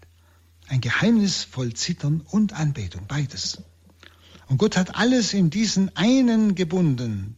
[0.69, 3.63] Ein Geheimnis voll Zittern und Anbetung, beides.
[4.47, 7.37] Und Gott hat alles in diesen einen gebunden,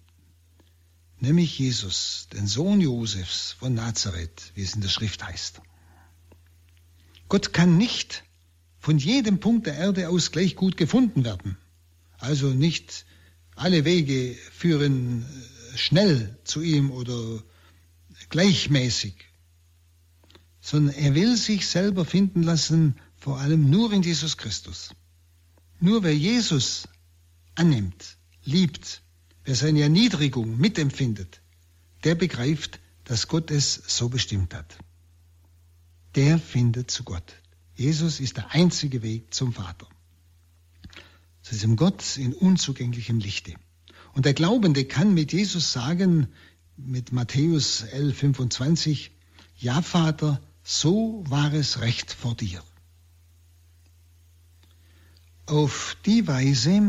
[1.19, 5.61] nämlich Jesus, den Sohn Josefs von Nazareth, wie es in der Schrift heißt.
[7.29, 8.25] Gott kann nicht
[8.87, 11.57] von jedem Punkt der Erde aus gleich gut gefunden werden.
[12.19, 13.05] Also nicht
[13.57, 17.43] alle Wege führen äh, schnell zu ihm oder
[18.29, 19.17] gleichmäßig,
[20.61, 24.91] sondern er will sich selber finden lassen, vor allem nur in Jesus Christus.
[25.81, 26.87] Nur wer Jesus
[27.57, 29.03] annimmt, liebt,
[29.45, 31.41] wer seine Erniedrigung mitempfindet,
[32.05, 34.79] der begreift, dass Gott es so bestimmt hat.
[36.15, 37.35] Der findet zu Gott.
[37.77, 39.87] Jesus ist der einzige Weg zum Vater.
[41.43, 43.55] Zu diesem Gott in unzugänglichem Lichte.
[44.15, 46.29] Und der Glaubende kann mit Jesus sagen,
[46.77, 49.11] mit Matthäus 11, 25,
[49.59, 52.63] ja Vater, so war es recht vor dir.
[55.45, 56.83] Auf die Weise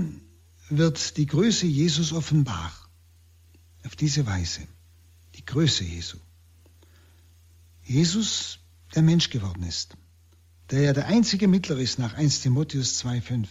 [0.69, 2.71] wird die Größe Jesus offenbar.
[3.85, 4.61] Auf diese Weise.
[5.35, 6.17] Die Größe Jesu.
[7.83, 8.59] Jesus,
[8.95, 9.95] der Mensch geworden ist.
[10.72, 13.47] Der ja der einzige Mittler ist nach 1 Timotheus 2,5.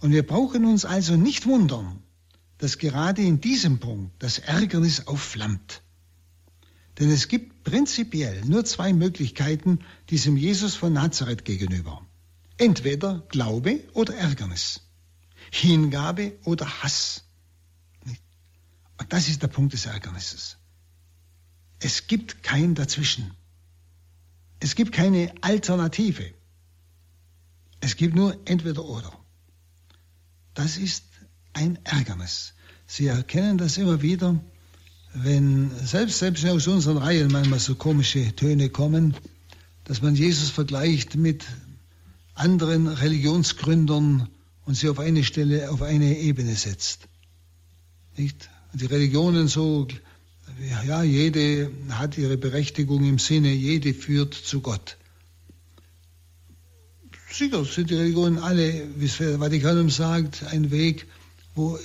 [0.00, 2.02] Und wir brauchen uns also nicht wundern,
[2.58, 5.82] dass gerade in diesem Punkt das Ärgernis aufflammt.
[6.98, 9.80] Denn es gibt prinzipiell nur zwei Möglichkeiten
[10.10, 12.04] diesem Jesus von Nazareth gegenüber.
[12.56, 14.80] Entweder Glaube oder Ärgernis.
[15.50, 17.24] Hingabe oder Hass.
[18.98, 20.56] Und das ist der Punkt des Ärgernisses.
[21.78, 23.32] Es gibt kein Dazwischen.
[24.66, 26.24] Es gibt keine Alternative.
[27.78, 29.12] Es gibt nur entweder oder.
[30.54, 31.04] Das ist
[31.52, 32.52] ein Ärgernis.
[32.84, 34.42] Sie erkennen das immer wieder,
[35.14, 39.16] wenn selbst, selbst aus unseren Reihen manchmal so komische Töne kommen,
[39.84, 41.44] dass man Jesus vergleicht mit
[42.34, 44.28] anderen Religionsgründern
[44.64, 47.06] und sie auf eine Stelle, auf eine Ebene setzt.
[48.16, 48.50] Nicht?
[48.72, 49.86] Die Religionen so,
[50.86, 54.96] ja, jede hat ihre Berechtigung im Sinne, jede führt zu Gott.
[57.30, 61.06] Sicher sind die Religionen alle, wie es Vatikanum sagt, ein Weg,
[61.54, 61.78] wo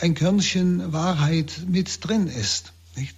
[0.00, 2.72] ein Körnchen Wahrheit mit drin ist.
[2.96, 3.14] Nicht?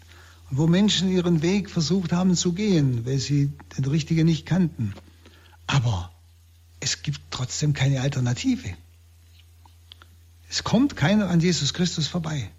[0.50, 4.94] Und wo Menschen ihren Weg versucht haben zu gehen, weil sie den richtigen nicht kannten.
[5.66, 6.12] Aber
[6.80, 8.74] es gibt trotzdem keine Alternative.
[10.50, 12.50] Es kommt keiner an Jesus Christus vorbei.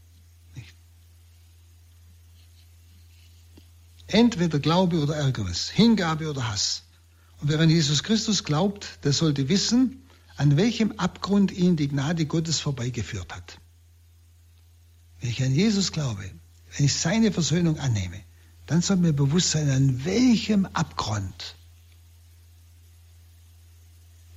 [4.12, 6.84] Entweder Glaube oder Ärgernis, Hingabe oder Hass.
[7.42, 10.04] Und wer an Jesus Christus glaubt, der sollte wissen,
[10.36, 13.60] an welchem Abgrund ihn die Gnade Gottes vorbeigeführt hat.
[15.20, 16.24] Wenn ich an Jesus glaube,
[16.76, 18.20] wenn ich seine Versöhnung annehme,
[18.66, 21.56] dann soll mir bewusst sein, an welchem Abgrund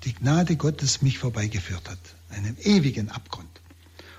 [0.04, 1.98] die Gnade Gottes mich vorbeigeführt hat,
[2.28, 3.60] einem ewigen Abgrund.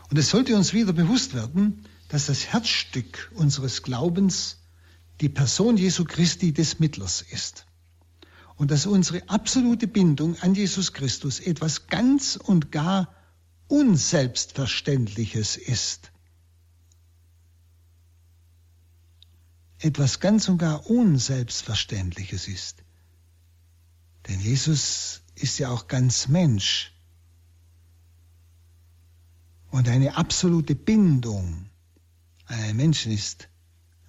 [0.10, 4.58] Und es sollte uns wieder bewusst werden, dass das Herzstück unseres Glaubens
[5.22, 7.66] die Person Jesu Christi des Mittlers ist.
[8.56, 13.14] Und dass unsere absolute Bindung an Jesus Christus etwas ganz und gar
[13.68, 16.12] Unselbstverständliches ist.
[19.80, 22.84] Etwas ganz und gar Unselbstverständliches ist.
[24.28, 26.94] Denn Jesus ist ja auch ganz Mensch.
[29.72, 31.70] Und eine absolute Bindung
[32.46, 33.50] an einen Menschen ist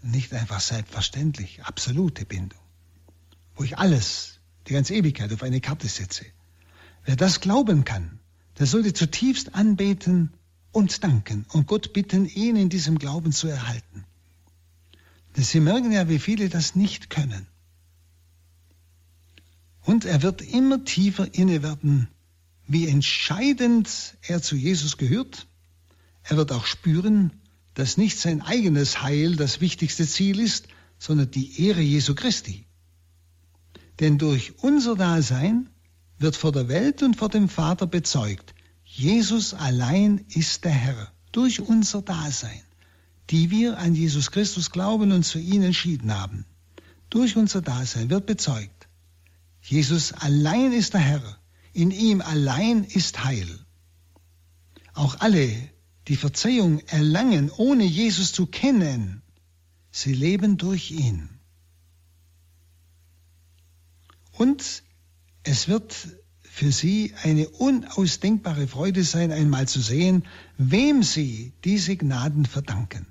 [0.04, 2.60] nicht einfach selbstverständlich, absolute Bindung,
[3.56, 6.24] wo ich alles, die ganze Ewigkeit auf eine Karte setze.
[7.04, 8.18] Wer das glauben kann,
[8.58, 10.32] der sollte zutiefst anbeten
[10.72, 14.04] und danken und Gott bitten, ihn in diesem Glauben zu erhalten.
[15.36, 17.46] Denn Sie merken ja, wie viele das nicht können.
[19.82, 22.08] Und er wird immer tiefer inne werden,
[22.66, 25.46] wie entscheidend er zu Jesus gehört.
[26.22, 27.32] Er wird auch spüren,
[27.74, 30.68] dass nicht sein eigenes Heil das wichtigste Ziel ist,
[30.98, 32.66] sondern die Ehre Jesu Christi.
[34.00, 35.68] Denn durch unser Dasein
[36.18, 38.54] wird vor der Welt und vor dem Vater bezeugt,
[38.84, 42.62] Jesus allein ist der Herr, durch unser Dasein,
[43.30, 46.44] die wir an Jesus Christus glauben und zu ihm entschieden haben.
[47.10, 48.88] Durch unser Dasein wird bezeugt,
[49.60, 51.38] Jesus allein ist der Herr.
[51.72, 53.48] In ihm allein ist Heil.
[54.92, 55.50] Auch alle,
[56.08, 59.22] die Verzeihung erlangen, ohne Jesus zu kennen,
[59.90, 61.28] sie leben durch ihn.
[64.32, 64.82] Und
[65.44, 66.08] es wird
[66.42, 70.24] für sie eine unausdenkbare Freude sein, einmal zu sehen,
[70.56, 73.06] wem sie diese Gnaden verdanken.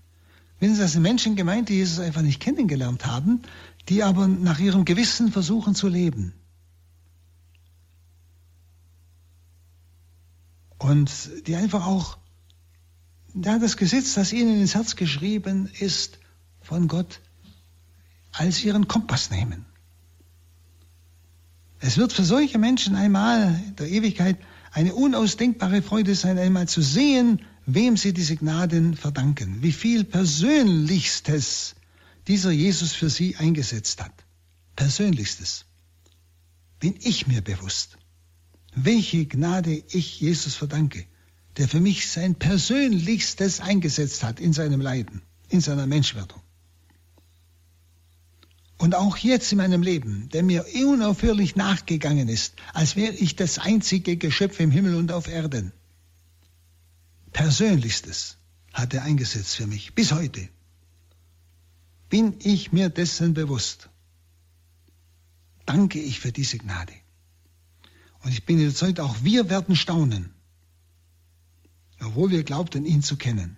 [0.60, 3.42] Wenn das sind Menschen gemeint, die Jesus einfach nicht kennengelernt haben,
[3.90, 6.34] die aber nach ihrem Gewissen versuchen zu leben.
[10.78, 11.12] Und
[11.48, 12.18] die einfach auch
[13.34, 16.20] ja, das Gesetz, das ihnen ins Herz geschrieben ist,
[16.62, 17.20] von Gott
[18.32, 19.66] als ihren Kompass nehmen.
[21.80, 24.38] Es wird für solche Menschen einmal der Ewigkeit
[24.72, 31.76] eine unausdenkbare Freude sein, einmal zu sehen, wem sie diese Gnaden verdanken, wie viel Persönlichstes
[32.28, 34.14] dieser Jesus für sie eingesetzt hat.
[34.76, 35.66] Persönlichstes.
[36.80, 37.98] Bin ich mir bewusst,
[38.74, 41.06] welche Gnade ich Jesus verdanke,
[41.58, 46.42] der für mich sein Persönlichstes eingesetzt hat in seinem Leiden, in seiner Menschwerdung.
[48.78, 53.60] Und auch jetzt in meinem Leben, der mir unaufhörlich nachgegangen ist, als wäre ich das
[53.60, 55.72] einzige Geschöpf im Himmel und auf Erden.
[57.32, 58.38] Persönlichstes
[58.74, 60.50] hat er eingesetzt für mich, bis heute.
[62.10, 63.90] Bin ich mir dessen bewusst.
[65.66, 66.94] Danke ich für diese Gnade.
[68.24, 70.34] Und ich bin überzeugt, auch wir werden staunen,
[72.04, 73.58] obwohl wir glaubten, ihn zu kennen.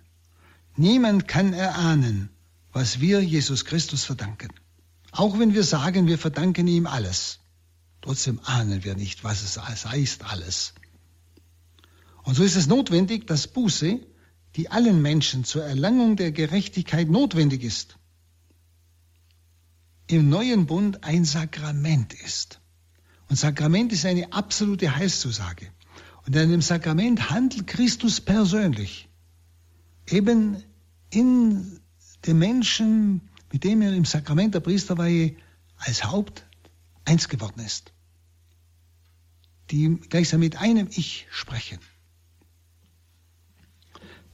[0.76, 2.30] Niemand kann erahnen,
[2.72, 4.50] was wir Jesus Christus verdanken.
[5.10, 7.38] Auch wenn wir sagen, wir verdanken ihm alles.
[8.02, 10.74] Trotzdem ahnen wir nicht, was es heißt alles.
[12.22, 14.00] Und so ist es notwendig, dass Buße,
[14.56, 17.96] die allen Menschen zur Erlangung der Gerechtigkeit notwendig ist,
[20.08, 22.60] im neuen Bund ein Sakrament ist.
[23.28, 25.72] Und Sakrament ist eine absolute Heilszusage.
[26.26, 29.08] Und in dem Sakrament handelt Christus persönlich.
[30.08, 30.62] Eben
[31.10, 31.80] in
[32.26, 33.20] dem Menschen,
[33.52, 35.36] mit dem er im Sakrament der Priesterweihe
[35.76, 36.44] als Haupt
[37.04, 37.92] eins geworden ist.
[39.70, 41.78] Die gleichsam mit einem Ich sprechen.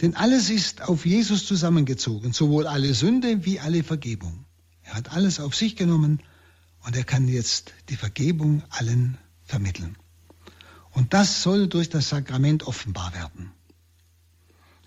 [0.00, 4.46] Denn alles ist auf Jesus zusammengezogen, sowohl alle Sünde wie alle Vergebung.
[4.82, 6.22] Er hat alles auf sich genommen
[6.84, 9.96] und er kann jetzt die Vergebung allen vermitteln.
[10.92, 13.52] Und das soll durch das Sakrament offenbar werden.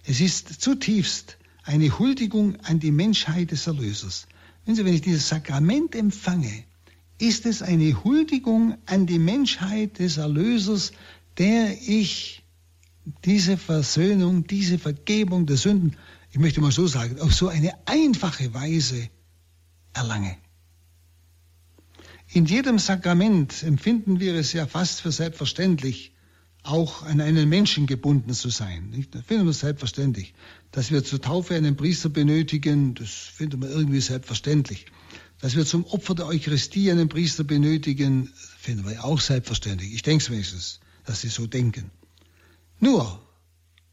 [0.03, 4.27] Es ist zutiefst eine Huldigung an die Menschheit des Erlösers.
[4.65, 6.63] Wenn Sie, wenn ich dieses Sakrament empfange,
[7.17, 10.91] ist es eine Huldigung an die Menschheit des Erlösers,
[11.37, 12.43] der ich
[13.23, 15.95] diese Versöhnung, diese Vergebung der Sünden,
[16.31, 19.09] ich möchte mal so sagen, auf so eine einfache Weise
[19.93, 20.37] erlange.
[22.35, 26.11] In jedem Sakrament empfinden wir es ja fast für selbstverständlich,
[26.63, 29.07] auch an einen Menschen gebunden zu sein.
[29.11, 30.33] Das finden wir selbstverständlich.
[30.71, 34.87] Dass wir zur Taufe einen Priester benötigen, das finden wir irgendwie selbstverständlich.
[35.39, 39.93] Dass wir zum Opfer der Eucharistie einen Priester benötigen, finden wir auch selbstverständlich.
[39.93, 41.89] Ich denke es wenigstens, dass sie so denken.
[42.81, 43.21] Nur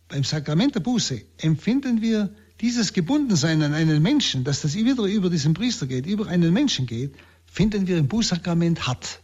[0.09, 5.31] beim Sakrament der Buße empfinden wir dieses Gebundensein an einen Menschen, dass das wieder über
[5.31, 7.15] diesen Priester geht, über einen Menschen geht,
[7.53, 9.21] finden wir im Bußsakrament hart.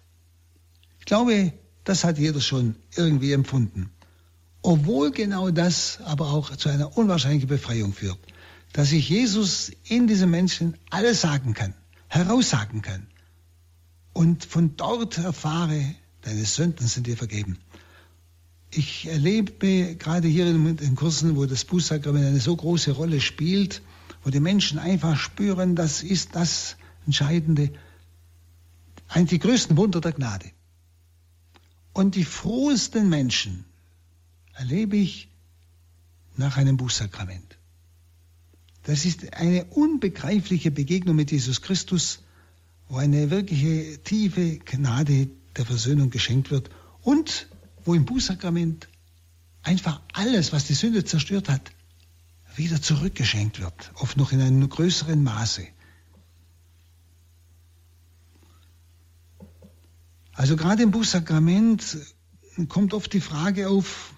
[0.98, 1.54] Ich glaube,
[1.84, 3.90] das hat jeder schon irgendwie empfunden.
[4.60, 8.18] Obwohl genau das aber auch zu einer unwahrscheinlichen Befreiung führt,
[8.74, 11.72] dass ich Jesus in diesem Menschen alles sagen kann,
[12.08, 13.06] heraussagen kann
[14.12, 15.82] und von dort erfahre,
[16.20, 17.56] deine Sünden sind dir vergeben.
[18.70, 23.80] Ich erlebe gerade hier in den Kursen, wo das Bußsakrament eine so große Rolle spielt,
[24.22, 26.76] wo die Menschen einfach spüren, das ist das
[27.06, 27.72] Entscheidende,
[29.08, 30.50] ein die größten Wunder der Gnade.
[31.92, 33.64] Und die frohesten Menschen
[34.54, 35.28] erlebe ich
[36.36, 37.58] nach einem Bußsakrament.
[38.84, 42.22] Das ist eine unbegreifliche Begegnung mit Jesus Christus,
[42.88, 46.70] wo eine wirkliche tiefe Gnade der Versöhnung geschenkt wird
[47.02, 47.48] und
[47.84, 48.88] wo im Bußsakrament
[49.62, 51.70] einfach alles, was die Sünde zerstört hat,
[52.56, 55.66] wieder zurückgeschenkt wird, oft noch in einem größeren Maße.
[60.38, 61.98] Also gerade im Bußsakrament
[62.68, 64.14] kommt oft die Frage auf,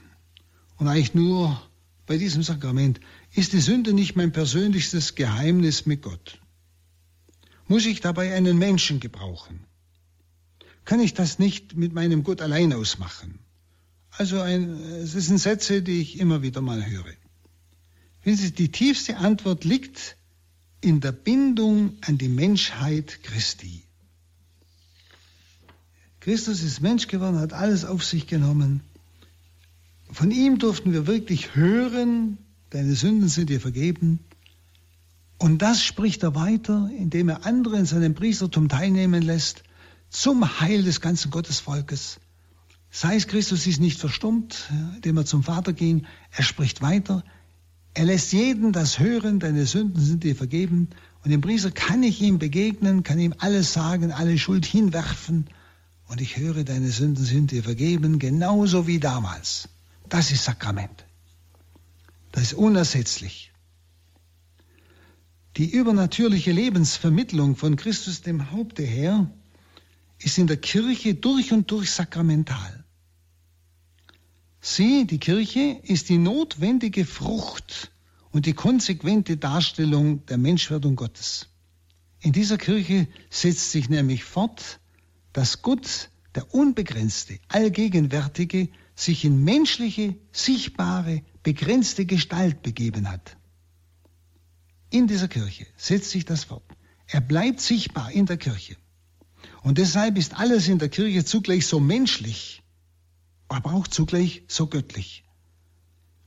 [0.76, 1.58] und eigentlich nur
[2.04, 3.00] bei diesem Sakrament,
[3.32, 6.38] ist die Sünde nicht mein persönlichstes Geheimnis mit Gott?
[7.68, 9.60] Muss ich dabei einen Menschen gebrauchen?
[10.84, 13.38] Kann ich das nicht mit meinem Gott allein ausmachen?
[14.10, 17.14] Also ein, es sind Sätze, die ich immer wieder mal höre.
[18.26, 20.18] Die tiefste Antwort liegt
[20.82, 23.84] in der Bindung an die Menschheit Christi.
[26.20, 28.82] Christus ist Mensch geworden, hat alles auf sich genommen.
[30.12, 32.38] Von ihm durften wir wirklich hören,
[32.70, 34.20] deine Sünden sind dir vergeben.
[35.38, 39.62] Und das spricht er weiter, indem er andere in seinem Priestertum teilnehmen lässt,
[40.10, 42.18] zum Heil des ganzen Gottesvolkes.
[42.90, 47.24] Sei es Christus ist nicht verstummt, indem er zum Vater ging, er spricht weiter,
[47.94, 50.88] er lässt jeden das hören, deine Sünden sind dir vergeben.
[51.24, 55.46] Und dem Priester kann ich ihm begegnen, kann ihm alles sagen, alle Schuld hinwerfen.
[56.10, 59.68] Und ich höre, deine Sünden sind dir vergeben, genauso wie damals.
[60.08, 61.06] Das ist Sakrament.
[62.32, 63.52] Das ist unersetzlich.
[65.56, 69.30] Die übernatürliche Lebensvermittlung von Christus dem Haupte her
[70.18, 72.84] ist in der Kirche durch und durch sakramental.
[74.60, 77.92] Sie, die Kirche, ist die notwendige Frucht
[78.32, 81.46] und die konsequente Darstellung der Menschwerdung Gottes.
[82.18, 84.79] In dieser Kirche setzt sich nämlich fort,
[85.32, 93.36] dass Gott, der Unbegrenzte, Allgegenwärtige, sich in menschliche, sichtbare, begrenzte Gestalt begeben hat.
[94.90, 96.64] In dieser Kirche setzt sich das fort.
[97.06, 98.76] Er bleibt sichtbar in der Kirche.
[99.62, 102.62] Und deshalb ist alles in der Kirche zugleich so menschlich,
[103.48, 105.24] aber auch zugleich so göttlich.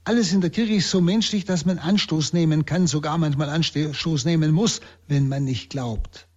[0.05, 4.25] Alles in der Kirche ist so menschlich, dass man Anstoß nehmen kann, sogar manchmal Anstoß
[4.25, 6.27] nehmen muss, wenn man nicht glaubt.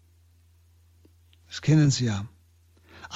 [1.48, 2.28] Das kennen Sie ja.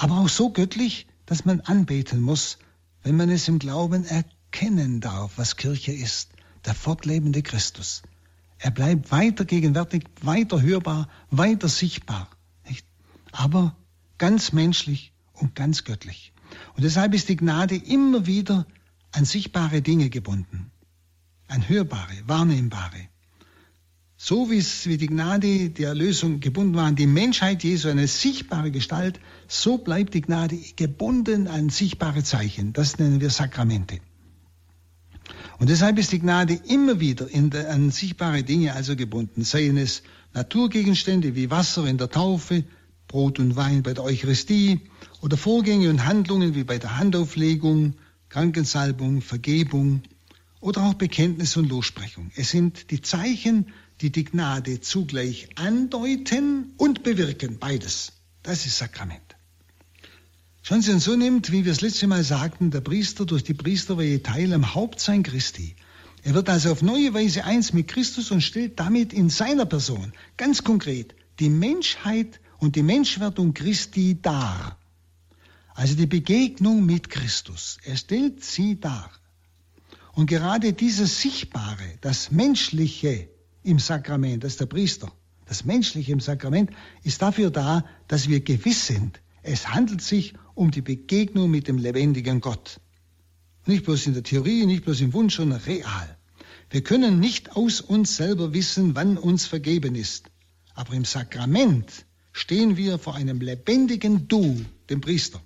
[0.01, 2.57] Aber auch so göttlich, dass man anbeten muss,
[3.03, 6.31] wenn man es im Glauben erkennen darf, was Kirche ist,
[6.65, 8.01] der fortlebende Christus.
[8.57, 12.27] Er bleibt weiter gegenwärtig, weiter hörbar, weiter sichtbar.
[12.67, 12.83] Nicht?
[13.31, 13.75] Aber
[14.17, 16.33] ganz menschlich und ganz göttlich.
[16.75, 18.65] Und deshalb ist die Gnade immer wieder
[19.11, 20.71] an sichtbare Dinge gebunden,
[21.47, 23.07] an hörbare, wahrnehmbare.
[24.23, 28.69] So wie wie die Gnade der Erlösung gebunden war an die Menschheit Jesu, eine sichtbare
[28.69, 32.71] Gestalt, so bleibt die Gnade gebunden an sichtbare Zeichen.
[32.71, 33.97] Das nennen wir Sakramente.
[35.57, 40.03] Und deshalb ist die Gnade immer wieder der, an sichtbare Dinge also gebunden, seien es
[40.35, 42.63] Naturgegenstände wie Wasser in der Taufe,
[43.07, 44.81] Brot und Wein bei der Eucharistie
[45.21, 47.95] oder Vorgänge und Handlungen wie bei der Handauflegung,
[48.29, 50.03] Krankensalbung, Vergebung
[50.59, 52.29] oder auch Bekenntnis und Lossprechung.
[52.35, 53.65] Es sind die Zeichen,
[54.01, 58.13] die die Gnade zugleich andeuten und bewirken, beides.
[58.43, 59.35] Das ist Sakrament.
[60.63, 64.21] Schauen Sie, so nimmt, wie wir es letzte Mal sagten, der Priester durch die Priesterweihe
[64.21, 65.75] teil am Hauptsein Christi.
[66.23, 70.13] Er wird also auf neue Weise eins mit Christus und stellt damit in seiner Person
[70.37, 74.77] ganz konkret die Menschheit und die Menschwerdung Christi dar.
[75.73, 77.77] Also die Begegnung mit Christus.
[77.83, 79.09] Er stellt sie dar.
[80.13, 83.30] Und gerade dieses Sichtbare, das Menschliche
[83.63, 85.11] im Sakrament, das ist der Priester,
[85.45, 86.71] das Menschliche im Sakrament
[87.03, 91.77] ist dafür da, dass wir gewiss sind, es handelt sich um die Begegnung mit dem
[91.77, 92.79] lebendigen Gott.
[93.65, 96.17] Nicht bloß in der Theorie, nicht bloß im Wunsch, sondern real.
[96.69, 100.31] Wir können nicht aus uns selber wissen, wann uns vergeben ist.
[100.73, 105.41] Aber im Sakrament stehen wir vor einem lebendigen Du, dem Priester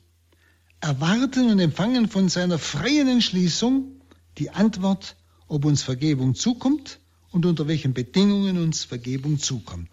[0.86, 4.02] erwarten und empfangen von seiner freien Entschließung
[4.38, 5.16] die Antwort,
[5.48, 7.00] ob uns Vergebung zukommt
[7.36, 9.90] und unter welchen Bedingungen uns Vergebung zukommt.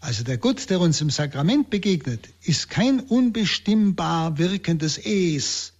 [0.00, 5.74] Also der Gott, der uns im Sakrament begegnet, ist kein unbestimmbar wirkendes Es,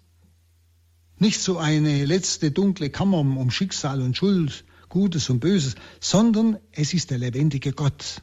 [1.19, 6.93] nicht so eine letzte dunkle Kammer um Schicksal und Schuld, Gutes und Böses, sondern es
[6.93, 8.21] ist der lebendige Gott,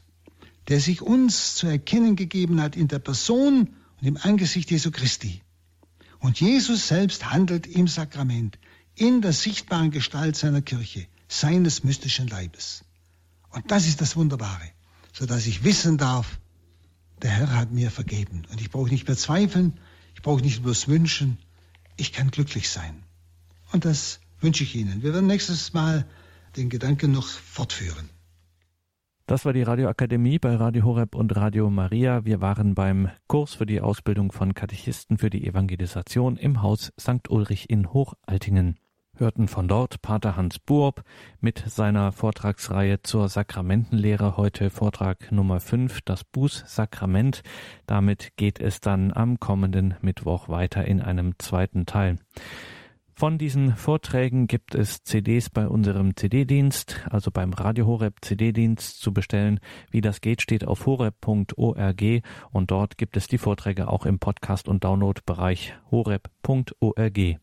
[0.68, 5.42] der sich uns zu erkennen gegeben hat in der Person und im Angesicht Jesu Christi.
[6.20, 8.56] Und Jesus selbst handelt im Sakrament,
[8.94, 12.84] in der sichtbaren Gestalt seiner Kirche, seines mystischen Leibes.
[13.50, 14.70] Und das ist das Wunderbare,
[15.12, 16.40] so dass ich wissen darf,
[17.22, 18.46] der Herr hat mir vergeben.
[18.50, 19.78] Und ich brauche nicht mehr zweifeln,
[20.14, 21.38] ich brauche nicht bloß wünschen,
[21.96, 23.02] ich kann glücklich sein.
[23.72, 25.02] Und das wünsche ich Ihnen.
[25.02, 26.06] Wir werden nächstes Mal
[26.56, 28.08] den Gedanken noch fortführen.
[29.26, 32.24] Das war die Radioakademie bei Radio Horeb und Radio Maria.
[32.24, 37.28] Wir waren beim Kurs für die Ausbildung von Katechisten für die Evangelisation im Haus St.
[37.28, 38.78] Ulrich in Hochaltingen.
[39.18, 41.02] Hörten von dort Pater Hans Buob
[41.40, 44.36] mit seiner Vortragsreihe zur Sakramentenlehre.
[44.36, 47.42] Heute Vortrag Nummer 5, das Bußsakrament.
[47.86, 52.16] Damit geht es dann am kommenden Mittwoch weiter in einem zweiten Teil.
[53.18, 59.12] Von diesen Vorträgen gibt es CDs bei unserem CD-Dienst, also beim Radio Horeb CD-Dienst zu
[59.12, 59.58] bestellen.
[59.90, 62.02] Wie das geht, steht auf horeb.org
[62.52, 67.40] und dort gibt es die Vorträge auch im Podcast- und Download-Bereich horeb.org.